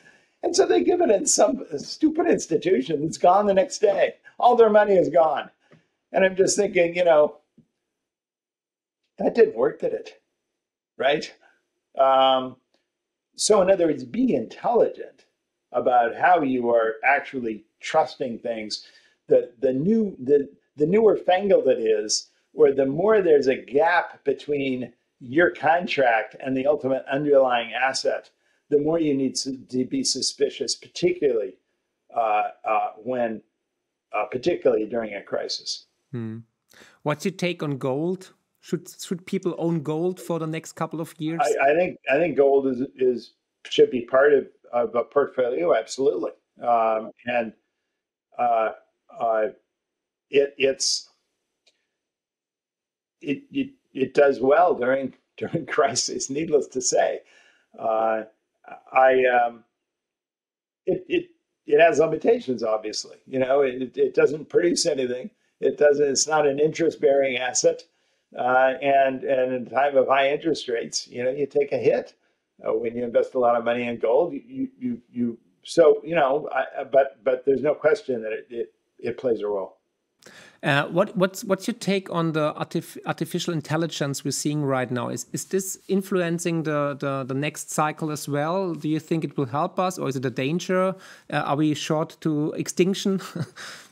[0.43, 3.03] And so they give it in some stupid institution.
[3.05, 4.14] It's gone the next day.
[4.38, 5.51] All their money is gone.
[6.12, 7.36] And I'm just thinking, you know,
[9.18, 10.20] that didn't work, did it?
[10.99, 11.32] Right?
[11.99, 12.57] Um,
[13.36, 15.24] so, in other words, be intelligent
[15.72, 18.86] about how you are actually trusting things.
[19.28, 24.22] The, the, new, the, the newer fangled it is, where the more there's a gap
[24.24, 28.28] between your contract and the ultimate underlying asset,
[28.73, 31.55] the more you need to, to be suspicious, particularly
[32.16, 33.43] uh, uh, when,
[34.16, 35.85] uh, particularly during a crisis.
[36.11, 36.39] Hmm.
[37.03, 38.33] What's your take on gold?
[38.61, 41.41] Should should people own gold for the next couple of years?
[41.43, 43.33] I, I think I think gold is is
[43.68, 46.31] should be part of, of a portfolio, absolutely.
[46.62, 47.53] Um, and
[48.39, 48.70] uh,
[49.18, 49.47] uh,
[50.31, 51.11] it it's
[53.20, 56.31] it, it it does well during during crisis.
[56.31, 57.20] Needless to say,
[57.79, 58.23] uh,
[58.92, 59.64] I um,
[60.86, 61.28] it it
[61.66, 62.62] it has limitations.
[62.62, 65.30] Obviously, you know, it it doesn't produce anything.
[65.60, 66.06] It doesn't.
[66.08, 67.82] It's not an interest bearing asset.
[68.36, 72.14] Uh, and and in time of high interest rates, you know, you take a hit
[72.66, 74.32] uh, when you invest a lot of money in gold.
[74.32, 75.38] You you you.
[75.64, 79.46] So you know, I, but but there's no question that it, it it plays a
[79.46, 79.78] role.
[80.62, 85.08] Uh, what, what's what's your take on the artif artificial intelligence we're seeing right now?
[85.08, 88.72] Is is this influencing the, the, the next cycle as well?
[88.72, 90.94] Do you think it will help us, or is it a danger?
[91.32, 93.20] Uh, are we short to extinction?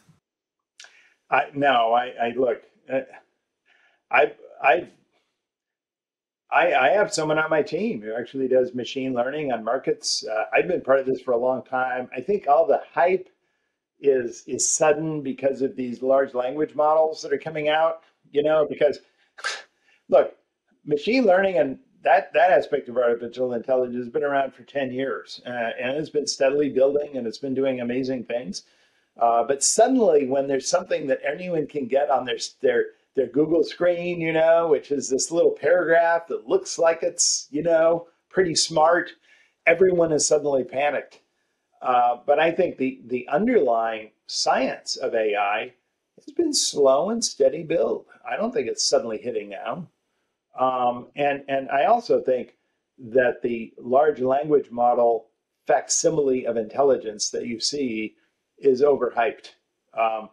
[1.31, 2.63] I no, I, I look,
[2.93, 3.01] uh,
[4.13, 4.89] I I
[6.53, 10.25] I, I have someone on my team who actually does machine learning on markets.
[10.25, 12.09] Uh, I've been part of this for a long time.
[12.17, 13.29] I think all the hype
[14.01, 18.03] is is sudden because of these large language models that are coming out.
[18.33, 19.01] You know, because
[20.09, 20.35] look,
[20.85, 25.41] machine learning and that that aspect of artificial intelligence has been around for 10 years
[25.47, 28.65] uh, and it's been steadily building and it's been doing amazing things
[29.21, 32.85] uh, but suddenly when there's something that anyone can get on their their
[33.17, 37.63] their google screen you know which is this little paragraph that looks like it's you
[37.63, 39.11] know pretty smart
[39.67, 41.20] everyone is suddenly panicked
[41.81, 45.73] uh, but I think the, the underlying science of AI
[46.17, 48.07] has been slow and steady build.
[48.29, 49.89] I don't think it's suddenly hitting now.
[50.59, 52.57] Um, and, and I also think
[52.99, 55.29] that the large language model
[55.67, 58.17] facsimile of intelligence that you see
[58.59, 59.51] is overhyped.
[59.99, 60.29] Um,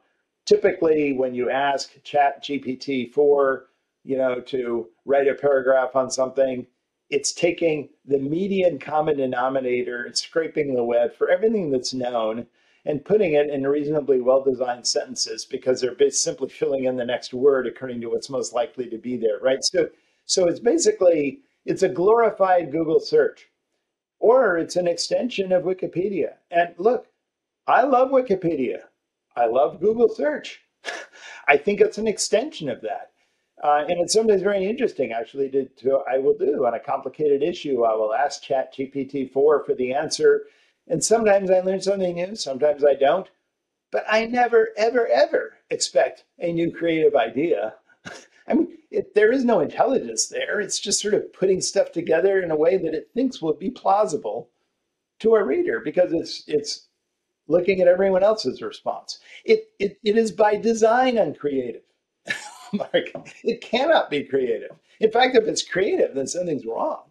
[0.45, 3.67] typically, when you ask Chat GPT 4,
[4.03, 6.65] you know, to write a paragraph on something,
[7.09, 12.45] it's taking the median common denominator and scraping the web for everything that's known
[12.85, 17.33] and putting it in reasonably well designed sentences because they're simply filling in the next
[17.33, 19.63] word according to what's most likely to be there, right?
[19.63, 19.89] So,
[20.25, 23.49] so it's basically it's a glorified Google search,
[24.19, 26.35] or it's an extension of Wikipedia.
[26.49, 27.07] And look,
[27.67, 28.83] I love Wikipedia.
[29.35, 30.61] I love Google search.
[31.47, 33.11] I think it's an extension of that.
[33.67, 37.43] Uh, and it's sometimes very interesting, actually, to, to, I will do on a complicated
[37.43, 37.83] issue.
[37.83, 40.43] I will ask Chat GPT 4 for the answer,
[40.87, 43.27] And sometimes I learn something new, sometimes I don't.
[43.91, 47.73] But I never, ever, ever expect a new creative idea.
[48.47, 50.61] I mean, it, there is no intelligence there.
[50.61, 53.69] It's just sort of putting stuff together in a way that it thinks will be
[53.69, 54.49] plausible
[55.19, 56.87] to a reader because it's it's
[57.49, 59.19] looking at everyone else's response.
[59.43, 61.81] It it, it is by design uncreative.
[62.73, 63.11] Marc,
[63.43, 64.71] it cannot be creative.
[64.99, 67.03] In fact, if it's creative, then something's wrong.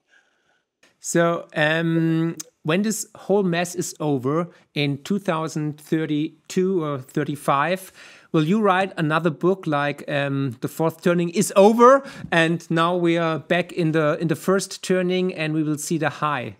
[1.00, 7.92] So, um, when this whole mess is over in 2032 or 35,
[8.32, 12.02] will you write another book like um, the fourth turning is over,
[12.32, 15.96] and now we are back in the in the first turning, and we will see
[15.96, 16.56] the high?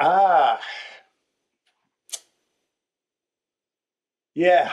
[0.00, 0.58] Ah,
[4.34, 4.72] yeah.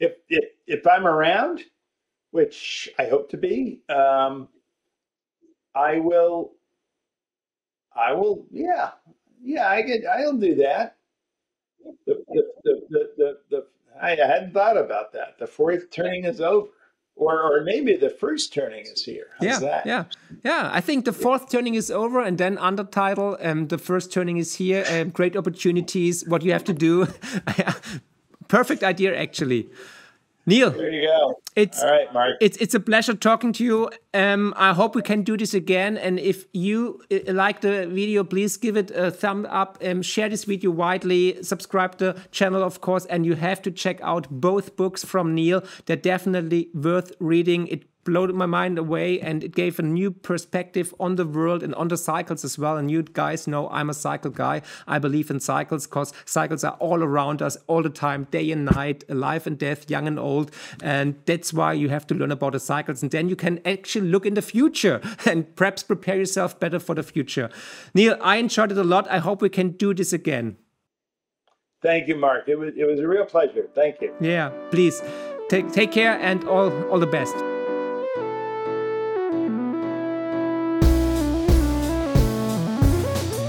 [0.00, 1.60] If if if I'm around,
[2.30, 4.48] which I hope to be, um,
[5.74, 6.52] I will.
[7.94, 8.46] I will.
[8.50, 8.90] Yeah,
[9.42, 9.68] yeah.
[9.68, 10.00] I get.
[10.06, 10.96] I'll do that.
[12.06, 13.66] The the the the, the, the
[14.00, 15.38] I hadn't thought about that.
[15.38, 16.68] The fourth turning is over.
[17.16, 19.26] Or, or maybe the first turning is here.
[19.38, 19.86] How's yeah, that?
[19.86, 20.04] yeah,
[20.42, 20.70] yeah.
[20.72, 24.54] I think the fourth turning is over, and then undertitle, um, the first turning is
[24.54, 24.86] here.
[24.88, 26.26] Um, great opportunities.
[26.26, 27.08] What you have to do.
[28.50, 29.70] Perfect idea, actually.
[30.46, 30.70] Neil.
[30.70, 31.40] There you go.
[31.54, 32.36] It's all right, Marc.
[32.40, 33.90] It's it's a pleasure talking to you.
[34.14, 35.98] Um, I hope we can do this again.
[35.98, 39.78] And if you uh, like the video, please give it a thumb up.
[39.84, 41.42] Um, share this video widely.
[41.42, 43.04] Subscribe the channel, of course.
[43.06, 45.62] And you have to check out both books from Neil.
[45.86, 47.66] They're definitely worth reading.
[47.68, 51.74] It blew my mind away and it gave a new perspective on the world and
[51.74, 52.76] on the cycles as well.
[52.76, 54.62] And you guys know I'm a cycle guy.
[54.86, 58.64] I believe in cycles because cycles are all around us all the time, day and
[58.64, 60.50] night, alive and death, young and old.
[60.82, 63.02] And that's why you have to learn about the cycles.
[63.02, 66.94] And then you can actually look in the future and perhaps prepare yourself better for
[66.94, 67.50] the future.
[67.94, 69.08] Neil, I enjoyed it a lot.
[69.10, 70.56] I hope we can do this again.
[71.82, 72.48] Thank you, Marc.
[72.48, 73.68] It was, it was a real pleasure.
[73.74, 74.14] Thank you.
[74.20, 75.00] Yeah, please.
[75.48, 77.34] Take, take care and all, all the best.